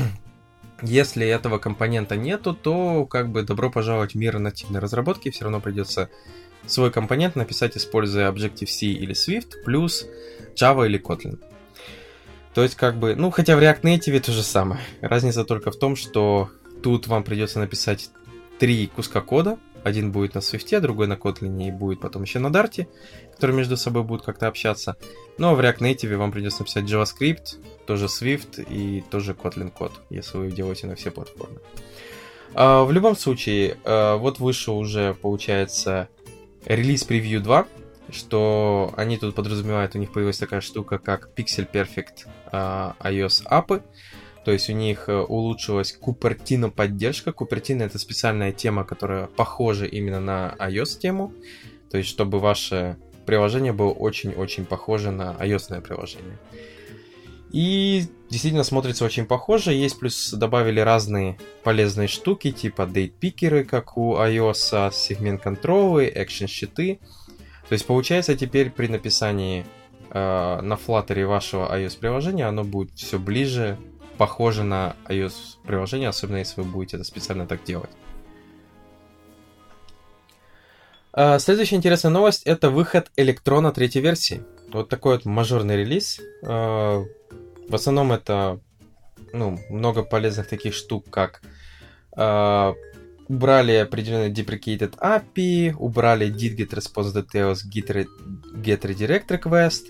Если 0.81 1.25
этого 1.25 1.57
компонента 1.57 2.17
нету, 2.17 2.53
то 2.53 3.05
как 3.05 3.29
бы 3.29 3.43
добро 3.43 3.71
пожаловать 3.71 4.13
в 4.13 4.17
мир 4.17 4.39
нативной 4.39 4.81
разработки, 4.81 5.31
все 5.31 5.45
равно 5.45 5.61
придется 5.61 6.09
свой 6.67 6.91
компонент 6.91 7.35
написать, 7.35 7.77
используя 7.77 8.31
Objective-C 8.31 8.85
или 8.85 9.13
Swift, 9.13 9.63
плюс 9.63 10.05
Java 10.55 10.85
или 10.85 10.99
Kotlin. 10.99 11.39
То 12.53 12.63
есть, 12.63 12.75
как 12.75 12.97
бы, 12.97 13.15
ну, 13.15 13.31
хотя 13.31 13.57
в 13.57 13.59
React 13.59 13.81
Native 13.81 14.19
то 14.21 14.31
же 14.31 14.41
самое. 14.41 14.79
Разница 15.01 15.43
только 15.43 15.71
в 15.71 15.75
том, 15.77 15.95
что 15.95 16.49
тут 16.81 17.07
вам 17.07 17.23
придется 17.23 17.59
написать 17.59 18.09
три 18.59 18.87
куска 18.87 19.21
кода. 19.21 19.57
Один 19.83 20.11
будет 20.11 20.33
на 20.33 20.39
Swift, 20.39 20.79
другой 20.79 21.07
на 21.07 21.13
Kotlin 21.13 21.67
и 21.67 21.71
будет 21.71 21.99
потом 21.99 22.23
еще 22.23 22.39
на 22.39 22.47
Dart, 22.47 22.87
которые 23.33 23.57
между 23.57 23.77
собой 23.77 24.03
будут 24.03 24.25
как-то 24.25 24.47
общаться. 24.47 24.95
Ну, 25.37 25.49
а 25.49 25.53
в 25.53 25.59
React 25.59 25.79
Native 25.79 26.15
вам 26.15 26.31
придется 26.31 26.61
написать 26.61 26.85
JavaScript, 26.85 27.57
тоже 27.85 28.05
Swift 28.05 28.65
и 28.67 29.03
тоже 29.11 29.33
Kotlin 29.33 29.69
код, 29.69 29.91
если 30.09 30.37
вы 30.37 30.51
делаете 30.51 30.87
на 30.87 30.95
все 30.95 31.11
платформы. 31.11 31.59
А, 32.55 32.83
в 32.83 32.91
любом 32.91 33.15
случае, 33.15 33.77
а, 33.83 34.15
вот 34.15 34.39
вышел 34.39 34.77
уже, 34.77 35.13
получается, 35.13 36.07
релиз 36.65 37.07
Preview 37.07 37.39
2, 37.39 37.67
что 38.11 38.93
они 38.97 39.17
тут 39.17 39.35
подразумевают, 39.35 39.95
у 39.95 39.99
них 39.99 40.11
появилась 40.11 40.37
такая 40.37 40.61
штука, 40.61 40.97
как 40.97 41.29
Pixel 41.35 41.69
Perfect 41.71 42.27
uh, 42.51 42.95
iOS 42.99 43.43
апы, 43.45 43.81
то 44.45 44.51
есть 44.51 44.69
у 44.69 44.73
них 44.73 45.09
э, 45.09 45.17
улучшилась 45.17 45.97
Cupertino 45.99 46.69
поддержка. 46.69 47.31
Cupertino 47.31 47.83
это 47.83 47.97
специальная 47.97 48.51
тема, 48.51 48.83
которая 48.83 49.25
похожа 49.25 49.85
именно 49.85 50.19
на 50.19 50.55
iOS 50.59 50.99
тему, 50.99 51.33
то 51.89 51.97
есть 51.97 52.09
чтобы 52.09 52.39
ваше 52.39 52.97
приложение 53.25 53.73
было 53.73 53.89
очень-очень 53.89 54.65
похоже 54.65 55.09
на 55.09 55.35
iOS 55.39 55.81
приложение. 55.81 56.37
И 57.55 58.07
действительно 58.29 58.65
смотрится 58.65 59.05
очень 59.05 59.25
похоже. 59.25 59.71
Есть 59.71 59.97
плюс 59.97 60.33
добавили 60.33 60.81
разные 60.81 61.37
полезные 61.63 62.09
штуки, 62.09 62.51
типа 62.51 62.81
date-пикеры, 62.81 63.63
как 63.63 63.97
у 63.97 64.17
iOS, 64.17 64.91
сегмент-контролы, 64.91 66.11
экшен-щиты. 66.13 66.99
То 67.69 67.73
есть 67.73 67.85
получается 67.85 68.35
теперь 68.35 68.71
при 68.71 68.87
написании 68.87 69.65
э, 70.09 70.59
на 70.61 70.73
Flutter 70.73 71.25
вашего 71.27 71.73
iOS-приложения 71.73 72.45
оно 72.45 72.65
будет 72.65 72.91
все 72.95 73.19
ближе, 73.19 73.77
похоже 74.17 74.63
на 74.63 74.97
iOS-приложение, 75.07 76.09
особенно 76.09 76.39
если 76.39 76.59
вы 76.59 76.67
будете 76.67 76.97
это 76.97 77.05
специально 77.05 77.47
так 77.47 77.63
делать. 77.63 77.91
Э, 81.13 81.39
следующая 81.39 81.77
интересная 81.77 82.11
новость— 82.11 82.43
это 82.45 82.69
выход 82.69 83.13
Электрона 83.15 83.71
третьей 83.71 84.01
версии. 84.01 84.43
Вот 84.73 84.89
такой 84.89 85.13
вот 85.13 85.23
мажорный 85.23 85.77
релиз. 85.77 86.19
Э, 86.43 87.05
в 87.67 87.75
основном 87.75 88.11
это 88.11 88.59
ну, 89.33 89.59
много 89.69 90.03
полезных 90.03 90.47
таких 90.47 90.73
штук, 90.73 91.05
как 91.09 91.41
э, 92.17 92.73
убрали 93.27 93.73
определенные 93.73 94.31
deprecated 94.31 94.97
API, 94.99 95.73
убрали 95.77 96.27
did 96.27 96.57
get 96.57 96.69
response 96.69 97.13
details, 97.13 97.63
get, 97.69 97.89
re, 97.89 98.05
get 98.55 98.81
redirect 98.81 99.27
request. 99.27 99.85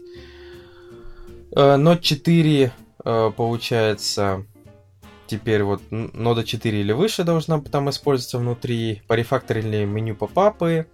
Э, 1.55 1.75
Node 1.77 2.01
4, 2.01 2.73
э, 3.05 3.31
получается, 3.35 4.45
теперь 5.27 5.63
вот 5.63 5.81
нода 5.91 6.43
4 6.43 6.81
или 6.81 6.93
выше 6.93 7.23
должна 7.23 7.59
там 7.61 7.89
использоваться 7.89 8.37
внутри. 8.37 9.01
Порефакторили 9.07 9.85
меню 9.85 10.15
попапы. 10.15 10.87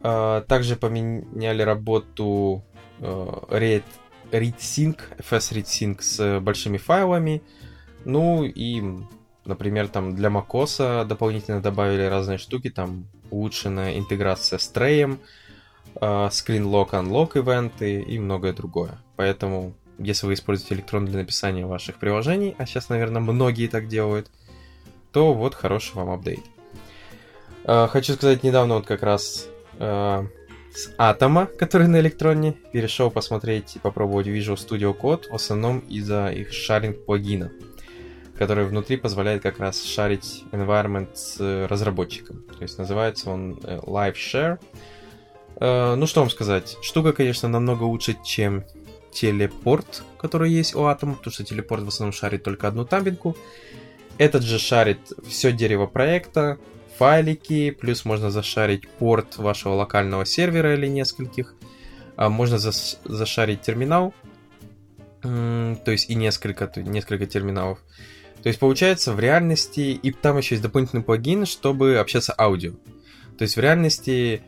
Также 0.00 0.76
поменяли 0.76 1.62
работу 1.62 2.62
read 3.00 3.82
ReadSync, 4.30 4.98
FS 5.18 5.52
ReadSync 5.52 6.00
с 6.00 6.40
большими 6.40 6.76
файлами. 6.78 7.42
Ну 8.04 8.44
и, 8.44 8.82
например, 9.44 9.88
там 9.88 10.14
для 10.14 10.28
macOS 10.28 11.04
дополнительно 11.04 11.60
добавили 11.60 12.02
разные 12.02 12.38
штуки, 12.38 12.70
там 12.70 13.06
улучшенная 13.30 13.98
интеграция 13.98 14.58
с 14.58 14.72
Tray, 14.72 15.18
Screen 16.00 16.64
Lock, 16.64 16.90
Unlock 16.90 17.38
ивенты 17.38 18.00
и 18.00 18.18
многое 18.18 18.52
другое. 18.52 18.98
Поэтому, 19.16 19.74
если 19.98 20.26
вы 20.26 20.34
используете 20.34 20.76
электрон 20.76 21.06
для 21.06 21.18
написания 21.18 21.66
ваших 21.66 21.96
приложений, 21.96 22.54
а 22.58 22.66
сейчас, 22.66 22.88
наверное, 22.88 23.20
многие 23.20 23.66
так 23.66 23.88
делают, 23.88 24.30
то 25.12 25.34
вот 25.34 25.54
хороший 25.54 25.94
вам 25.94 26.10
апдейт. 26.10 26.44
Uh, 27.64 27.88
хочу 27.88 28.14
сказать, 28.14 28.42
недавно 28.44 28.76
вот 28.76 28.86
как 28.86 29.02
раз 29.02 29.46
с 30.74 30.90
Атома, 30.96 31.46
который 31.46 31.88
на 31.88 32.00
электроне, 32.00 32.52
перешел 32.72 33.10
посмотреть 33.10 33.76
и 33.76 33.78
попробовать 33.78 34.26
Visual 34.26 34.56
Studio 34.56 34.96
Code, 34.96 35.28
в 35.30 35.34
основном 35.34 35.80
из-за 35.80 36.28
их 36.28 36.52
шаринг 36.52 37.04
плагина, 37.04 37.50
который 38.36 38.64
внутри 38.64 38.96
позволяет 38.96 39.42
как 39.42 39.58
раз 39.58 39.82
шарить 39.82 40.44
environment 40.52 41.08
с 41.14 41.66
разработчиком. 41.68 42.42
То 42.56 42.62
есть 42.62 42.78
называется 42.78 43.30
он 43.30 43.58
э, 43.62 43.78
Live 43.78 44.14
Share. 44.14 44.58
Э, 45.60 45.94
ну 45.96 46.06
что 46.06 46.20
вам 46.20 46.30
сказать, 46.30 46.76
штука, 46.82 47.12
конечно, 47.12 47.48
намного 47.48 47.84
лучше, 47.84 48.16
чем 48.24 48.64
телепорт, 49.10 50.02
который 50.18 50.50
есть 50.50 50.74
у 50.76 50.84
Атома, 50.84 51.14
потому 51.14 51.32
что 51.32 51.44
телепорт 51.44 51.82
в 51.82 51.88
основном 51.88 52.12
шарит 52.12 52.44
только 52.44 52.68
одну 52.68 52.84
табинку. 52.84 53.36
Этот 54.18 54.42
же 54.42 54.58
шарит 54.58 55.00
все 55.26 55.52
дерево 55.52 55.86
проекта, 55.86 56.58
файлики, 56.98 57.70
плюс 57.70 58.04
можно 58.04 58.30
зашарить 58.30 58.88
порт 58.88 59.36
вашего 59.36 59.74
локального 59.74 60.26
сервера 60.26 60.74
или 60.74 60.86
нескольких. 60.86 61.54
А 62.16 62.28
можно 62.28 62.58
зашарить 62.58 63.62
терминал, 63.62 64.12
то 65.22 65.80
есть 65.86 66.10
и 66.10 66.14
несколько, 66.14 66.70
несколько 66.76 67.26
терминалов. 67.26 67.78
То 68.42 68.48
есть 68.48 68.58
получается 68.58 69.12
в 69.12 69.20
реальности, 69.20 69.80
и 69.80 70.10
там 70.10 70.38
еще 70.38 70.54
есть 70.54 70.62
дополнительный 70.62 71.02
плагин, 71.02 71.46
чтобы 71.46 71.98
общаться 71.98 72.34
аудио. 72.36 72.72
То 73.36 73.42
есть 73.42 73.56
в 73.56 73.60
реальности 73.60 74.42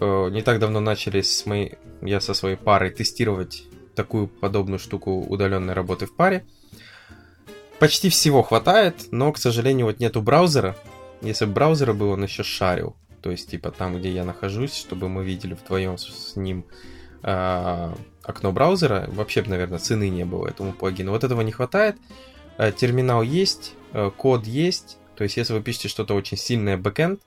э, 0.00 0.28
не 0.30 0.42
так 0.42 0.58
давно 0.60 0.80
начали 0.80 1.20
с 1.20 1.44
моей, 1.46 1.74
я 2.00 2.20
со 2.20 2.32
своей 2.34 2.56
парой 2.56 2.90
тестировать 2.90 3.64
такую 3.94 4.28
подобную 4.28 4.78
штуку 4.78 5.20
удаленной 5.20 5.74
работы 5.74 6.06
в 6.06 6.14
паре. 6.14 6.44
Почти 7.78 8.08
всего 8.08 8.42
хватает, 8.42 8.94
но, 9.10 9.32
к 9.32 9.38
сожалению, 9.38 9.86
вот 9.86 10.00
нету 10.00 10.22
браузера, 10.22 10.76
если 11.24 11.46
бы 11.46 11.52
браузера 11.52 11.92
был, 11.92 12.10
он 12.10 12.22
еще 12.22 12.42
шарил. 12.42 12.96
То 13.22 13.30
есть, 13.30 13.50
типа, 13.50 13.70
там, 13.70 13.96
где 13.96 14.10
я 14.10 14.24
нахожусь, 14.24 14.74
чтобы 14.74 15.08
мы 15.08 15.24
видели 15.24 15.54
вдвоем 15.54 15.96
с 15.96 16.36
ним 16.36 16.66
э, 17.22 17.94
окно 18.22 18.52
браузера, 18.52 19.08
вообще, 19.08 19.42
наверное, 19.46 19.78
цены 19.78 20.10
не 20.10 20.24
было 20.24 20.46
этому 20.46 20.72
плагину. 20.72 21.10
Вот 21.10 21.24
этого 21.24 21.40
не 21.40 21.52
хватает. 21.52 21.96
Э, 22.58 22.70
терминал 22.70 23.22
есть, 23.22 23.74
э, 23.92 24.10
код 24.16 24.46
есть. 24.46 24.98
То 25.16 25.24
есть, 25.24 25.36
если 25.36 25.54
вы 25.54 25.62
пишете 25.62 25.88
что-то 25.88 26.14
очень 26.14 26.36
сильное 26.36 26.76
бэкэнд, 26.76 27.20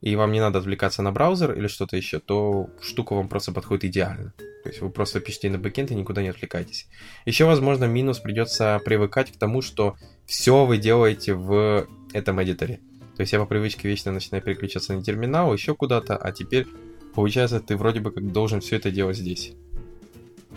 и 0.00 0.14
вам 0.14 0.32
не 0.32 0.40
надо 0.40 0.58
отвлекаться 0.58 1.02
на 1.02 1.12
браузер 1.12 1.52
или 1.52 1.68
что-то 1.68 1.96
еще, 1.96 2.18
то 2.18 2.68
штука 2.80 3.14
вам 3.14 3.28
просто 3.28 3.52
подходит 3.52 3.84
идеально. 3.84 4.32
То 4.62 4.68
есть 4.70 4.80
вы 4.80 4.90
просто 4.90 5.20
пишете 5.20 5.50
на 5.50 5.58
бэкэнд 5.58 5.90
и 5.90 5.94
никуда 5.94 6.22
не 6.22 6.28
отвлекаетесь. 6.28 6.86
Еще, 7.24 7.44
возможно, 7.44 7.84
минус 7.84 8.18
придется 8.18 8.80
привыкать 8.84 9.32
к 9.32 9.36
тому, 9.36 9.62
что 9.62 9.96
все 10.26 10.64
вы 10.64 10.78
делаете 10.78 11.34
в 11.34 11.86
этом 12.12 12.42
эдиторе. 12.42 12.80
То 13.16 13.22
есть 13.22 13.32
я 13.32 13.38
по 13.38 13.46
привычке 13.46 13.88
вечно 13.88 14.12
начинаю 14.12 14.42
переключаться 14.42 14.92
на 14.92 15.02
терминал, 15.02 15.52
еще 15.52 15.74
куда-то, 15.74 16.16
а 16.16 16.32
теперь 16.32 16.66
получается 17.14 17.60
ты 17.60 17.76
вроде 17.76 18.00
бы 18.00 18.12
как 18.12 18.30
должен 18.30 18.60
все 18.60 18.76
это 18.76 18.90
делать 18.90 19.16
здесь. 19.16 19.52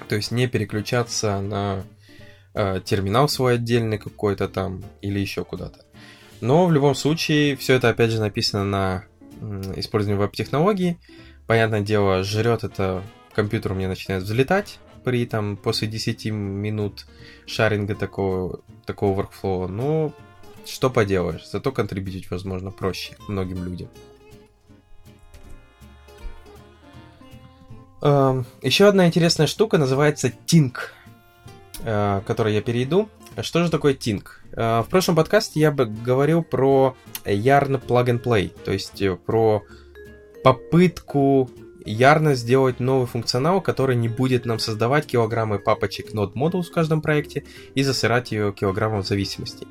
То 0.07 0.15
есть 0.15 0.31
не 0.31 0.47
переключаться 0.47 1.39
на 1.39 1.83
э, 2.53 2.81
терминал 2.83 3.29
свой 3.29 3.55
отдельный 3.55 3.97
какой-то 3.97 4.49
там 4.49 4.83
или 5.01 5.19
еще 5.19 5.45
куда-то. 5.45 5.85
Но 6.41 6.65
в 6.65 6.71
любом 6.71 6.95
случае 6.95 7.55
все 7.55 7.75
это 7.75 7.89
опять 7.89 8.11
же 8.11 8.19
написано 8.19 8.65
на 8.65 9.05
э, 9.41 9.73
использовании 9.77 10.19
веб-технологии. 10.19 10.97
Понятное 11.47 11.81
дело, 11.81 12.23
жрет 12.23 12.63
это 12.63 13.03
компьютер 13.33 13.71
у 13.71 13.75
меня 13.75 13.87
начинает 13.87 14.23
взлетать 14.23 14.79
при 15.03 15.25
там 15.25 15.55
после 15.55 15.87
10 15.87 16.25
минут 16.25 17.05
шаринга 17.45 17.95
такого, 17.95 18.61
такого 18.85 19.21
workflow, 19.21 19.67
но 19.67 20.13
что 20.65 20.89
поделаешь, 20.89 21.47
зато 21.49 21.71
контрибьютить, 21.71 22.29
возможно, 22.31 22.71
проще 22.71 23.15
многим 23.27 23.63
людям. 23.63 23.89
Эм, 28.01 28.45
Еще 28.61 28.87
одна 28.87 29.07
интересная 29.07 29.47
штука 29.47 29.77
называется 29.77 30.31
Tink, 30.47 30.77
э, 31.83 32.21
которой 32.25 32.53
я 32.53 32.61
перейду. 32.61 33.09
Что 33.41 33.63
же 33.63 33.69
такое 33.69 33.93
Tink? 33.93 34.23
Э, 34.53 34.81
в 34.81 34.87
прошлом 34.89 35.15
подкасте 35.15 35.59
я 35.59 35.71
бы 35.71 35.85
говорил 35.85 36.43
про 36.43 36.95
Yarn 37.25 37.81
Plug 37.85 38.05
and 38.05 38.23
Play, 38.23 38.51
то 38.63 38.71
есть 38.71 39.01
э, 39.01 39.15
про 39.15 39.63
попытку 40.43 41.49
Ярно 41.85 42.35
сделать 42.35 42.79
новый 42.79 43.07
функционал, 43.07 43.61
который 43.61 43.95
не 43.95 44.09
будет 44.09 44.45
нам 44.45 44.59
создавать 44.59 45.07
килограммы 45.07 45.59
папочек 45.59 46.13
Node 46.13 46.33
Modules 46.33 46.63
в 46.63 46.71
каждом 46.71 47.01
проекте 47.01 47.45
и 47.73 47.83
засырать 47.83 48.31
ее 48.31 48.53
килограммом 48.53 49.01
зависимостей. 49.01 49.67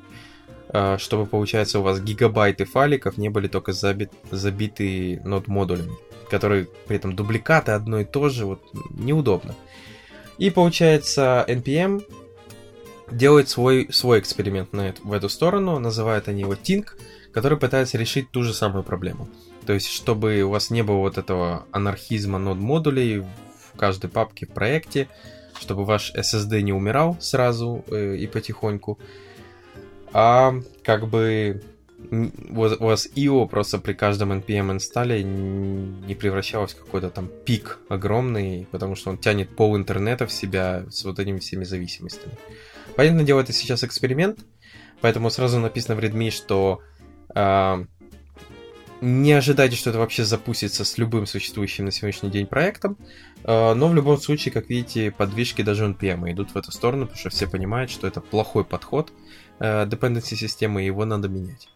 А, 0.71 0.97
чтобы, 0.97 1.25
получается, 1.25 1.79
у 1.79 1.83
вас 1.83 1.99
гигабайты 1.99 2.65
файликов 2.65 3.17
не 3.17 3.29
были 3.29 3.47
только 3.47 3.73
забит, 3.73 4.11
забиты 4.29 5.19
нод-модулями, 5.25 5.93
которые 6.29 6.67
при 6.87 6.97
этом 6.97 7.15
дубликаты 7.15 7.71
одно 7.71 7.99
и 7.99 8.05
то 8.05 8.29
же, 8.29 8.45
вот 8.45 8.61
неудобно. 8.91 9.55
И 10.37 10.51
получается 10.51 11.43
NPM 11.47 12.03
делает 13.11 13.49
свой, 13.49 13.87
свой 13.91 14.19
эксперимент 14.19 14.71
на 14.71 14.89
эту, 14.89 15.07
в 15.07 15.13
эту 15.13 15.27
сторону, 15.27 15.79
называют 15.79 16.27
они 16.27 16.41
его 16.41 16.53
Tink, 16.53 16.89
который 17.33 17.57
пытается 17.57 17.97
решить 17.97 18.29
ту 18.31 18.43
же 18.43 18.53
самую 18.53 18.83
проблему. 18.83 19.27
То 19.65 19.73
есть, 19.73 19.87
чтобы 19.87 20.41
у 20.43 20.49
вас 20.49 20.69
не 20.69 20.83
было 20.83 20.97
вот 20.97 21.17
этого 21.17 21.65
анархизма 21.71 22.37
нод-модулей 22.37 23.19
в 23.19 23.77
каждой 23.77 24.09
папке 24.09 24.45
в 24.45 24.49
проекте, 24.49 25.09
чтобы 25.59 25.83
ваш 25.83 26.13
SSD 26.15 26.61
не 26.61 26.73
умирал 26.73 27.17
сразу 27.19 27.83
э, 27.87 28.15
и 28.15 28.27
потихоньку, 28.27 28.99
а 30.13 30.53
как 30.83 31.07
бы 31.07 31.61
у 32.11 32.85
вас 32.85 33.07
IO 33.15 33.47
просто 33.47 33.77
при 33.77 33.93
каждом 33.93 34.31
NPM 34.31 34.71
инсталле 34.71 35.23
не 35.23 36.15
превращалось 36.15 36.73
в 36.73 36.79
какой-то 36.79 37.09
там 37.09 37.29
пик 37.45 37.79
огромный, 37.89 38.67
потому 38.71 38.95
что 38.95 39.11
он 39.11 39.17
тянет 39.17 39.55
пол 39.55 39.77
интернета 39.77 40.25
в 40.25 40.31
себя 40.31 40.85
с 40.89 41.03
вот 41.03 41.19
этими 41.19 41.39
всеми 41.39 41.65
зависимостями. 41.65 42.33
Понятное 42.95 43.25
дело, 43.25 43.41
это 43.41 43.53
сейчас 43.53 43.83
эксперимент, 43.83 44.39
поэтому 45.01 45.29
сразу 45.29 45.59
написано 45.59 45.95
в 45.95 45.99
Redmi, 45.99 46.31
что 46.31 46.79
э, 47.35 47.85
не 49.01 49.33
ожидайте, 49.33 49.75
что 49.75 49.91
это 49.91 49.99
вообще 49.99 50.25
запустится 50.25 50.83
с 50.83 50.97
любым 50.97 51.25
существующим 51.25 51.85
на 51.85 51.91
сегодняшний 51.91 52.29
день 52.29 52.47
проектом, 52.47 52.97
э, 53.43 53.73
но 53.73 53.87
в 53.87 53.93
любом 53.93 54.17
случае, 54.17 54.51
как 54.51 54.69
видите, 54.69 55.11
подвижки 55.11 55.61
даже 55.61 55.85
NPM 55.85 56.31
идут 56.31 56.51
в 56.51 56.57
эту 56.57 56.71
сторону, 56.71 57.05
потому 57.05 57.19
что 57.19 57.29
все 57.29 57.47
понимают, 57.47 57.91
что 57.91 58.07
это 58.07 58.19
плохой 58.19 58.65
подход 58.65 59.11
э, 59.59 59.85
dependency 59.85 60.35
системы, 60.35 60.81
его 60.81 61.05
надо 61.05 61.27
менять. 61.27 61.67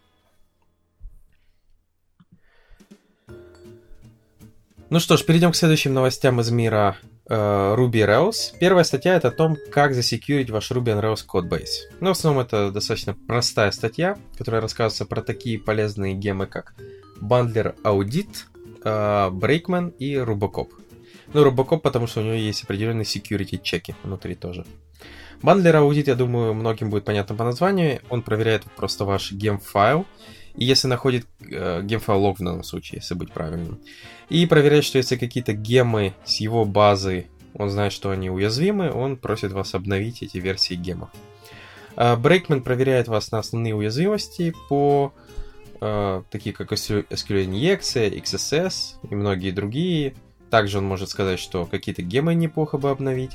Ну 4.89 4.99
что 4.99 5.17
ж, 5.17 5.25
перейдем 5.25 5.51
к 5.51 5.55
следующим 5.55 5.93
новостям 5.93 6.39
из 6.39 6.51
мира 6.51 6.97
э, 7.27 7.33
Ruby 7.33 8.05
Rails. 8.05 8.55
Первая 8.59 8.83
статья 8.83 9.15
это 9.15 9.29
о 9.29 9.31
том, 9.31 9.57
как 9.71 9.95
засекьюрить 9.95 10.51
ваш 10.51 10.69
Ruby 10.69 10.95
on 10.95 11.01
Rails 11.01 11.25
кодбейс. 11.25 11.87
Ну, 11.99 12.09
в 12.09 12.11
основном 12.11 12.45
это 12.45 12.69
достаточно 12.69 13.15
простая 13.27 13.71
статья, 13.71 14.19
которая 14.37 14.61
рассказывается 14.61 15.05
про 15.05 15.23
такие 15.23 15.57
полезные 15.57 16.13
гемы, 16.13 16.45
как 16.45 16.75
Bundler 17.19 17.75
Audit, 17.83 18.45
э, 18.83 19.29
Breakman 19.31 19.95
и 19.97 20.13
Rubocop. 20.15 20.69
Ну, 21.33 21.43
Rubocop, 21.43 21.79
потому 21.79 22.05
что 22.05 22.21
у 22.21 22.23
него 22.23 22.35
есть 22.35 22.63
определенные 22.63 23.05
security 23.05 23.59
чеки 23.63 23.95
внутри 24.03 24.35
тоже. 24.35 24.63
Bundler 25.43 25.75
Audit, 25.75 26.05
я 26.07 26.15
думаю, 26.15 26.53
многим 26.53 26.89
будет 26.89 27.03
понятно 27.03 27.35
по 27.35 27.43
названию. 27.43 27.99
Он 28.09 28.21
проверяет 28.21 28.63
просто 28.77 29.03
ваш 29.03 29.33
гем-файл, 29.33 30.05
и 30.55 30.63
если 30.63 30.87
находит 30.87 31.27
э, 31.41 31.81
гемфайл 31.83 32.19
лог 32.21 32.39
в 32.39 32.43
данном 32.43 32.63
случае, 32.63 32.99
если 33.01 33.13
быть 33.13 33.33
правильным. 33.33 33.79
И 34.29 34.45
проверяет, 34.45 34.85
что 34.85 34.97
если 34.97 35.17
какие-то 35.17 35.51
гемы 35.53 36.13
с 36.23 36.39
его 36.39 36.63
базы, 36.63 37.27
он 37.55 37.69
знает, 37.69 37.91
что 37.91 38.09
они 38.09 38.29
уязвимы, 38.29 38.91
он 38.91 39.17
просит 39.17 39.51
вас 39.51 39.75
обновить 39.75 40.23
эти 40.23 40.37
версии 40.37 40.75
гемов. 40.75 41.09
Брейкмен 41.95 42.63
проверяет 42.63 43.07
вас 43.07 43.31
на 43.31 43.39
основные 43.39 43.75
уязвимости 43.75 44.53
по 44.69 45.13
э, 45.81 46.23
такие 46.31 46.55
как 46.55 46.71
SQL 46.71 47.45
инъекция, 47.45 48.09
XSS 48.09 48.95
и 49.09 49.15
многие 49.15 49.51
другие. 49.51 50.15
Также 50.49 50.77
он 50.79 50.85
может 50.85 51.09
сказать, 51.09 51.39
что 51.39 51.65
какие-то 51.65 52.01
гемы 52.01 52.33
неплохо 52.33 52.77
бы 52.77 52.89
обновить. 52.89 53.33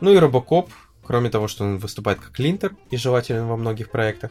Ну 0.00 0.12
и 0.12 0.16
Robocop, 0.16 0.68
кроме 1.04 1.30
того, 1.30 1.48
что 1.48 1.64
он 1.64 1.78
выступает 1.78 2.20
как 2.20 2.38
линтер 2.38 2.76
и 2.90 2.96
желателен 2.96 3.46
во 3.46 3.56
многих 3.56 3.90
проектах, 3.90 4.30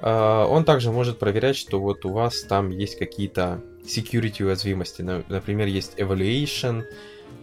а, 0.00 0.46
он 0.46 0.64
также 0.64 0.90
может 0.92 1.18
проверять, 1.18 1.56
что 1.56 1.80
вот 1.80 2.04
у 2.04 2.12
вас 2.12 2.42
там 2.42 2.70
есть 2.70 2.98
какие-то 2.98 3.62
security 3.84 4.44
уязвимости. 4.44 5.02
Например, 5.02 5.66
есть 5.66 5.94
evaluation, 5.98 6.84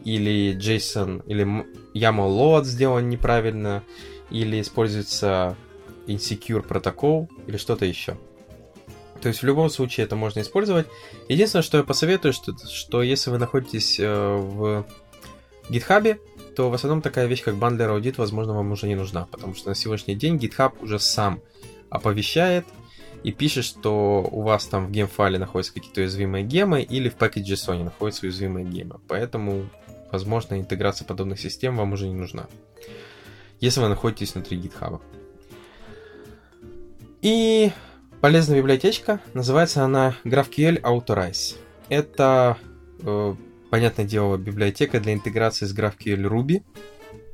или 0.03 0.55
JSON, 0.55 1.23
или 1.27 1.45
YAML 1.93 2.27
load 2.27 2.65
сделан 2.65 3.09
неправильно, 3.09 3.83
или 4.29 4.59
используется 4.61 5.55
insecure 6.07 6.61
протокол, 6.61 7.29
или 7.47 7.57
что-то 7.57 7.85
еще. 7.85 8.17
То 9.21 9.29
есть 9.29 9.41
в 9.41 9.45
любом 9.45 9.69
случае 9.69 10.05
это 10.05 10.17
можно 10.17 10.41
использовать. 10.41 10.87
Единственное, 11.29 11.63
что 11.63 11.77
я 11.77 11.83
посоветую, 11.83 12.33
что, 12.33 12.53
что 12.67 13.01
если 13.01 13.29
вы 13.29 13.37
находитесь 13.37 13.97
э, 13.97 14.05
в 14.05 14.85
GitHub, 15.69 16.19
то 16.55 16.69
в 16.69 16.73
основном 16.73 17.01
такая 17.01 17.27
вещь, 17.27 17.43
как 17.43 17.55
Bundler 17.55 17.97
Audit, 17.99 18.15
возможно, 18.17 18.53
вам 18.53 18.71
уже 18.71 18.87
не 18.87 18.95
нужна, 18.95 19.25
потому 19.31 19.55
что 19.55 19.69
на 19.69 19.75
сегодняшний 19.75 20.15
день 20.15 20.37
GitHub 20.37 20.73
уже 20.81 20.99
сам 20.99 21.41
оповещает 21.89 22.65
и 23.23 23.31
пишет, 23.31 23.65
что 23.65 24.27
у 24.29 24.41
вас 24.41 24.65
там 24.65 24.87
в 24.87 24.91
геймфайле 24.91 25.39
находятся 25.39 25.73
какие-то 25.73 26.01
уязвимые 26.01 26.43
гемы 26.43 26.81
или 26.81 27.09
в 27.09 27.15
пакете 27.15 27.53
JSON 27.53 27.83
находятся 27.83 28.25
уязвимые 28.25 28.65
гемы. 28.65 28.99
Поэтому, 29.07 29.69
возможно, 30.11 30.59
интеграция 30.59 31.05
подобных 31.05 31.39
систем 31.39 31.77
вам 31.77 31.93
уже 31.93 32.07
не 32.07 32.15
нужна. 32.15 32.47
Если 33.59 33.79
вы 33.79 33.87
находитесь 33.87 34.33
внутри 34.33 34.59
GitHub. 34.59 35.01
И 37.21 37.71
полезная 38.19 38.57
библиотечка, 38.57 39.21
называется 39.33 39.83
она 39.83 40.15
GraphQL 40.25 40.81
Authorize. 40.81 41.55
Это, 41.87 42.57
э, 42.99 43.35
понятное 43.73 44.05
дело, 44.05 44.37
библиотека 44.37 44.99
для 44.99 45.13
интеграции 45.13 45.65
с 45.65 45.75
GraphQL 45.75 46.29
Ruby, 46.29 46.61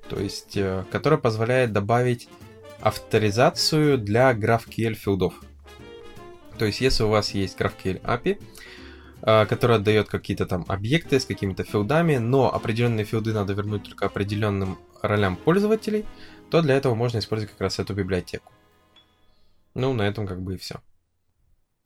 то 0.07 0.17
есть, 0.17 0.55
э, 0.55 0.85
которая 0.89 1.19
позволяет 1.19 1.73
добавить 1.73 2.29
авторизацию 2.79 3.97
для 3.97 4.31
GraphQL 4.31 4.93
филдов. 4.93 5.33
То 6.57 6.63
есть, 6.63 6.79
если 6.79 7.03
у 7.03 7.09
вас 7.09 7.31
есть 7.31 7.59
GraphQL 7.59 8.01
API, 8.03 8.41
а, 9.21 9.45
который 9.47 9.75
отдает 9.75 10.07
какие-то 10.07 10.45
там 10.45 10.63
объекты 10.69 11.19
с 11.19 11.25
какими-то 11.25 11.65
филдами, 11.65 12.15
но 12.19 12.55
определенные 12.55 13.03
филды 13.03 13.33
надо 13.33 13.51
вернуть 13.51 13.83
только 13.83 14.05
определенным 14.05 14.77
ролям 15.01 15.35
пользователей, 15.35 16.05
то 16.49 16.61
для 16.61 16.75
этого 16.75 16.95
можно 16.95 17.17
использовать 17.17 17.51
как 17.51 17.59
раз 17.59 17.79
эту 17.79 17.93
библиотеку. 17.93 18.53
Ну, 19.75 19.91
на 19.91 20.03
этом 20.03 20.25
как 20.25 20.41
бы 20.41 20.53
и 20.53 20.57
все. 20.57 20.79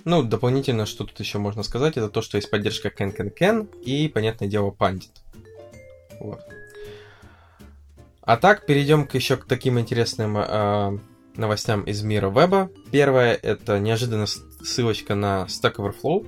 Ну, 0.06 0.22
дополнительно, 0.22 0.86
что 0.86 1.06
тут 1.06 1.20
еще 1.20 1.38
можно 1.38 1.64
сказать, 1.64 1.98
это 1.98 2.10
то, 2.10 2.22
что 2.22 2.38
есть 2.38 2.50
поддержка 2.50 2.90
CanCanCan 2.90 3.82
и, 3.82 4.10
понятное 4.10 4.50
дело, 4.50 4.72
Pandit. 4.72 5.12
Вот. 6.20 6.42
А 8.22 8.38
так, 8.38 8.66
перейдем 8.66 9.08
к 9.08 9.16
еще 9.16 9.38
к 9.38 9.46
таким 9.46 9.80
интересным 9.80 10.38
э, 10.38 11.00
новостям 11.36 11.84
из 11.84 12.04
мира 12.04 12.30
веба. 12.30 12.70
Первое— 12.92 13.34
это 13.42 13.80
неожиданная 13.80 14.28
ссылочка 14.28 15.16
на 15.16 15.46
Stack 15.50 15.76
Overflow, 15.76 16.26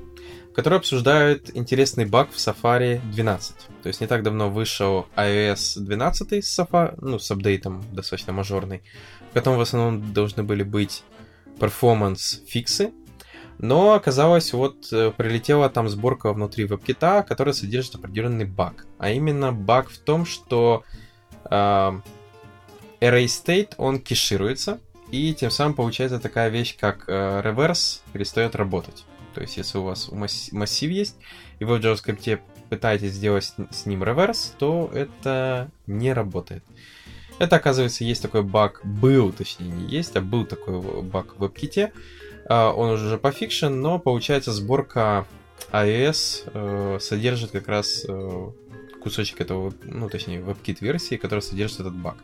который 0.53 0.77
обсуждает 0.77 1.55
интересный 1.55 2.05
баг 2.05 2.31
в 2.31 2.37
Safari 2.37 3.01
12. 3.11 3.55
То 3.83 3.87
есть 3.87 4.01
не 4.01 4.07
так 4.07 4.23
давно 4.23 4.49
вышел 4.49 5.05
iOS 5.15 5.79
12 5.79 6.43
с, 6.43 6.59
Safari, 6.59 6.97
ну, 7.01 7.19
с 7.19 7.29
апдейтом 7.29 7.83
достаточно 7.91 8.33
мажорный, 8.33 8.81
в 9.31 9.33
котором 9.33 9.57
в 9.57 9.61
основном 9.61 10.13
должны 10.13 10.43
были 10.43 10.63
быть 10.63 11.03
performance-фиксы, 11.59 12.91
но 13.57 13.93
оказалось, 13.93 14.53
вот 14.53 14.91
э, 14.91 15.11
прилетела 15.15 15.69
там 15.69 15.89
сборка 15.89 16.33
внутри 16.33 16.65
WebKit, 16.65 17.23
которая 17.23 17.53
содержит 17.53 17.95
определенный 17.95 18.45
баг. 18.45 18.85
А 18.97 19.11
именно 19.11 19.51
баг 19.51 19.89
в 19.89 19.97
том, 19.97 20.25
что 20.25 20.83
array 21.49 22.01
state, 23.01 23.73
он 23.77 23.99
кешируется, 23.99 24.79
и 25.11 25.33
тем 25.33 25.51
самым 25.51 25.75
получается 25.75 26.19
такая 26.19 26.49
вещь, 26.49 26.75
как 26.77 27.07
reverse 27.07 28.01
перестает 28.13 28.55
работать. 28.55 29.05
То 29.35 29.41
есть, 29.41 29.57
если 29.57 29.77
у 29.77 29.83
вас 29.83 30.09
массив 30.11 30.89
есть, 30.89 31.15
и 31.59 31.65
вы 31.65 31.77
в 31.77 31.81
JavaScript 31.81 32.39
пытаетесь 32.69 33.11
сделать 33.11 33.53
с 33.69 33.85
ним 33.85 34.01
reverse, 34.03 34.53
то 34.57 34.89
это 34.93 35.69
не 35.85 36.13
работает. 36.13 36.63
Это, 37.37 37.57
оказывается, 37.57 38.05
есть 38.05 38.21
такой 38.21 38.43
баг, 38.43 38.79
был, 38.85 39.33
точнее, 39.33 39.67
не 39.67 39.87
есть, 39.87 40.15
а 40.15 40.21
был 40.21 40.45
такой 40.45 40.81
баг 41.03 41.35
в 41.37 41.43
WebKit. 41.43 41.91
Он 42.47 42.91
уже 42.91 43.17
пофикшен, 43.17 43.81
но 43.81 43.97
получается 43.97 44.51
сборка 44.51 45.25
iOS 45.71 46.49
э, 46.53 46.99
содержит 46.99 47.51
как 47.51 47.67
раз 47.67 48.05
э, 48.07 48.51
кусочек 49.01 49.41
этого, 49.41 49.73
ну, 49.83 50.09
точнее, 50.09 50.39
WebKit 50.39 50.77
версии, 50.81 51.15
которая 51.15 51.41
содержит 51.41 51.81
этот 51.81 51.95
баг. 51.95 52.15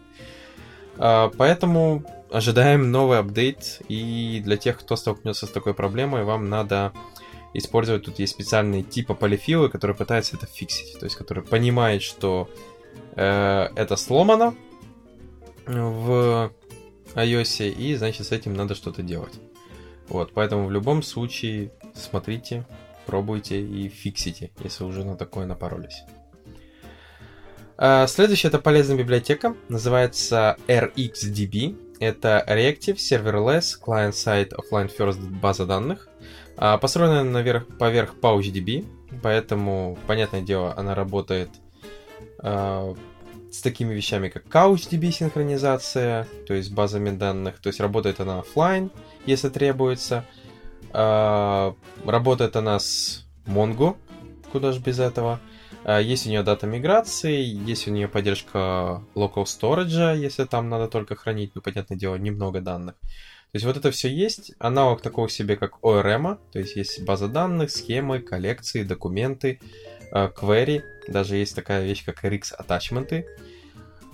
А, 0.97 1.31
поэтому 1.37 2.03
ожидаем 2.31 2.91
новый 2.91 3.19
апдейт, 3.19 3.81
и 3.87 4.41
для 4.43 4.57
тех, 4.57 4.79
кто 4.79 4.95
столкнется 4.95 5.45
с 5.45 5.49
такой 5.49 5.73
проблемой, 5.73 6.23
вам 6.23 6.49
надо 6.49 6.93
использовать, 7.53 8.05
тут 8.05 8.19
есть 8.19 8.33
специальные 8.33 8.83
типа 8.83 9.13
полифилы, 9.13 9.69
которые 9.69 9.95
пытаются 9.95 10.37
это 10.37 10.45
фиксить, 10.45 10.97
то 10.99 11.05
есть 11.05 11.15
которые 11.15 11.43
понимают, 11.43 12.01
что 12.01 12.49
э, 13.15 13.69
это 13.75 13.95
сломано 13.95 14.55
в 15.65 16.51
iOS, 17.15 17.69
и 17.69 17.95
значит 17.95 18.27
с 18.27 18.31
этим 18.31 18.53
надо 18.53 18.75
что-то 18.75 19.01
делать. 19.01 19.33
Вот, 20.11 20.33
поэтому 20.33 20.65
в 20.65 20.71
любом 20.71 21.03
случае 21.03 21.71
смотрите, 21.95 22.65
пробуйте 23.05 23.61
и 23.61 23.87
фиксите, 23.87 24.51
если 24.61 24.83
уже 24.83 25.05
на 25.05 25.15
такое 25.15 25.45
напоролись. 25.45 26.03
А, 27.77 28.05
следующая 28.07 28.49
это 28.49 28.59
полезная 28.59 28.97
библиотека, 28.97 29.55
называется 29.69 30.57
RxDB. 30.67 31.95
Это 32.01 32.43
Reactive 32.45 32.97
Serverless 32.97 33.79
Client-Side 33.81 34.51
Offline 34.51 34.91
First 34.93 35.21
база 35.39 35.65
данных. 35.65 36.09
А, 36.57 36.77
построена 36.77 37.23
наверх, 37.23 37.65
поверх 37.77 38.15
PouchDB, 38.21 38.85
поэтому, 39.23 39.97
понятное 40.07 40.41
дело, 40.41 40.73
она 40.75 40.93
работает 40.93 41.49
а, 42.39 42.93
с 43.51 43.61
такими 43.61 43.93
вещами, 43.93 44.29
как 44.29 44.45
CouchDB 44.45 45.11
синхронизация, 45.11 46.27
то 46.47 46.53
есть 46.53 46.71
базами 46.71 47.09
данных, 47.11 47.59
то 47.59 47.67
есть 47.67 47.79
работает 47.79 48.19
она 48.19 48.39
офлайн, 48.39 48.91
если 49.25 49.49
требуется. 49.49 50.25
А, 50.93 51.75
работает 52.05 52.55
она 52.55 52.79
с 52.79 53.25
Mongo, 53.45 53.97
куда 54.51 54.71
же 54.71 54.79
без 54.79 54.99
этого. 54.99 55.39
А, 55.83 55.99
есть 55.99 56.27
у 56.27 56.29
нее 56.29 56.43
дата 56.43 56.65
миграции, 56.65 57.41
есть 57.41 57.87
у 57.87 57.91
нее 57.91 58.07
поддержка 58.07 59.03
local 59.15 59.43
storage, 59.43 60.17
если 60.17 60.45
там 60.45 60.69
надо 60.69 60.87
только 60.87 61.15
хранить, 61.15 61.51
ну, 61.53 61.61
понятное 61.61 61.97
дело, 61.97 62.15
немного 62.15 62.61
данных. 62.61 62.95
То 63.51 63.57
есть 63.57 63.65
вот 63.65 63.75
это 63.75 63.91
все 63.91 64.07
есть. 64.07 64.53
Аналог 64.59 65.01
такого 65.01 65.27
себе, 65.27 65.57
как 65.57 65.79
ORM, 65.81 66.37
то 66.53 66.59
есть 66.59 66.77
есть 66.77 67.03
база 67.03 67.27
данных, 67.27 67.71
схемы, 67.71 68.19
коллекции, 68.19 68.83
документы, 68.83 69.59
query, 70.11 70.81
даже 71.07 71.37
есть 71.37 71.55
такая 71.55 71.83
вещь, 71.83 72.03
как 72.05 72.23
RX 72.23 72.53
атачменты, 72.53 73.25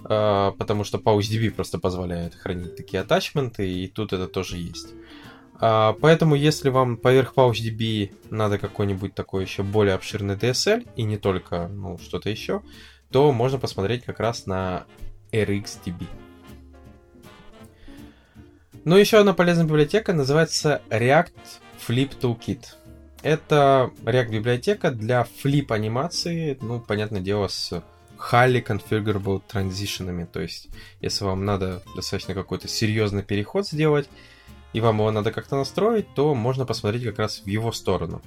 потому 0.03 0.83
что 0.83 0.99
PouchDB 0.99 1.51
просто 1.51 1.79
позволяет 1.79 2.35
хранить 2.35 2.75
такие 2.75 3.01
атачменты, 3.01 3.67
и 3.69 3.87
тут 3.87 4.13
это 4.13 4.27
тоже 4.27 4.57
есть. 4.57 4.93
А, 5.59 5.93
поэтому, 5.99 6.35
если 6.35 6.69
вам 6.69 6.97
поверх 6.97 7.33
PouchDB 7.33 8.13
надо 8.29 8.59
какой-нибудь 8.59 9.15
такой 9.15 9.43
еще 9.43 9.63
более 9.63 9.95
обширный 9.95 10.35
DSL, 10.35 10.87
и 10.95 11.03
не 11.03 11.17
только 11.17 11.67
ну, 11.67 11.97
что-то 11.97 12.29
еще, 12.29 12.61
то 13.11 13.31
можно 13.31 13.57
посмотреть 13.57 14.03
как 14.03 14.19
раз 14.19 14.45
на 14.45 14.85
RxDB. 15.31 16.05
Ну, 18.85 18.95
еще 18.95 19.17
одна 19.17 19.33
полезная 19.33 19.65
библиотека 19.65 20.13
называется 20.13 20.81
React 20.89 21.33
Flip 21.87 22.11
Toolkit. 22.19 22.65
Это 23.27 23.91
React 24.05 24.29
библиотека 24.29 24.89
для 24.89 25.25
флип 25.25 25.73
анимации, 25.73 26.57
ну, 26.61 26.79
понятное 26.79 27.19
дело, 27.19 27.49
с 27.49 27.83
highly 28.17 28.65
configurable 28.65 29.41
транзишенами. 29.45 30.23
То 30.23 30.39
есть, 30.39 30.69
если 31.01 31.25
вам 31.25 31.43
надо 31.43 31.83
достаточно 31.93 32.33
какой-то 32.33 32.69
серьезный 32.69 33.23
переход 33.23 33.67
сделать, 33.67 34.07
и 34.71 34.79
вам 34.79 34.99
его 34.99 35.11
надо 35.11 35.33
как-то 35.33 35.57
настроить, 35.57 36.05
то 36.15 36.33
можно 36.35 36.65
посмотреть 36.65 37.03
как 37.03 37.19
раз 37.19 37.41
в 37.43 37.47
его 37.47 37.73
сторону. 37.73 38.21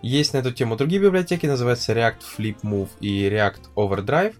Есть 0.00 0.32
на 0.32 0.38
эту 0.38 0.50
тему 0.50 0.76
другие 0.76 1.02
библиотеки, 1.02 1.44
называются 1.44 1.92
React 1.92 2.22
Flip 2.38 2.56
Move 2.62 2.88
и 3.00 3.28
React 3.28 3.74
Overdrive. 3.76 4.34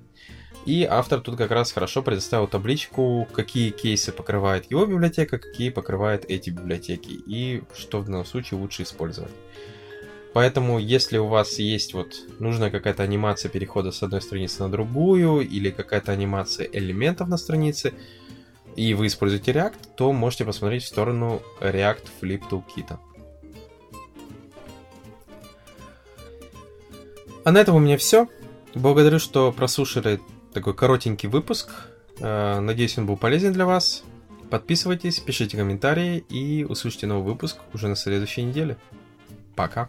И 0.64 0.84
автор 0.84 1.20
тут 1.20 1.36
как 1.36 1.50
раз 1.50 1.70
хорошо 1.70 2.02
предоставил 2.02 2.46
табличку, 2.46 3.28
какие 3.34 3.68
кейсы 3.68 4.10
покрывает 4.10 4.70
его 4.70 4.86
библиотека, 4.86 5.36
какие 5.38 5.68
покрывает 5.68 6.24
эти 6.30 6.48
библиотеки, 6.48 7.10
и 7.26 7.62
что 7.76 8.00
в 8.00 8.06
данном 8.06 8.24
случае 8.24 8.58
лучше 8.58 8.84
использовать. 8.84 9.32
Поэтому, 10.38 10.78
если 10.78 11.18
у 11.18 11.26
вас 11.26 11.58
есть 11.58 11.94
вот 11.94 12.14
нужная 12.38 12.70
какая-то 12.70 13.02
анимация 13.02 13.48
перехода 13.48 13.90
с 13.90 14.04
одной 14.04 14.22
страницы 14.22 14.62
на 14.62 14.70
другую, 14.70 15.40
или 15.40 15.70
какая-то 15.70 16.12
анимация 16.12 16.68
элементов 16.72 17.26
на 17.26 17.36
странице, 17.36 17.92
и 18.76 18.94
вы 18.94 19.08
используете 19.08 19.50
React, 19.50 19.74
то 19.96 20.12
можете 20.12 20.44
посмотреть 20.44 20.84
в 20.84 20.86
сторону 20.86 21.42
React 21.60 22.06
Flip 22.20 22.40
Toolkit. 22.48 22.98
А 27.44 27.50
на 27.50 27.58
этом 27.58 27.74
у 27.74 27.80
меня 27.80 27.98
все. 27.98 28.28
Благодарю, 28.76 29.18
что 29.18 29.50
прослушали 29.50 30.20
такой 30.54 30.72
коротенький 30.72 31.28
выпуск. 31.28 31.88
Э, 32.20 32.60
надеюсь, 32.60 32.96
он 32.96 33.06
был 33.06 33.16
полезен 33.16 33.52
для 33.52 33.66
вас. 33.66 34.04
Подписывайтесь, 34.50 35.18
пишите 35.18 35.56
комментарии 35.56 36.18
и 36.28 36.62
услышите 36.62 37.08
новый 37.08 37.24
выпуск 37.32 37.58
уже 37.74 37.88
на 37.88 37.96
следующей 37.96 38.44
неделе. 38.44 38.76
Пока. 39.56 39.88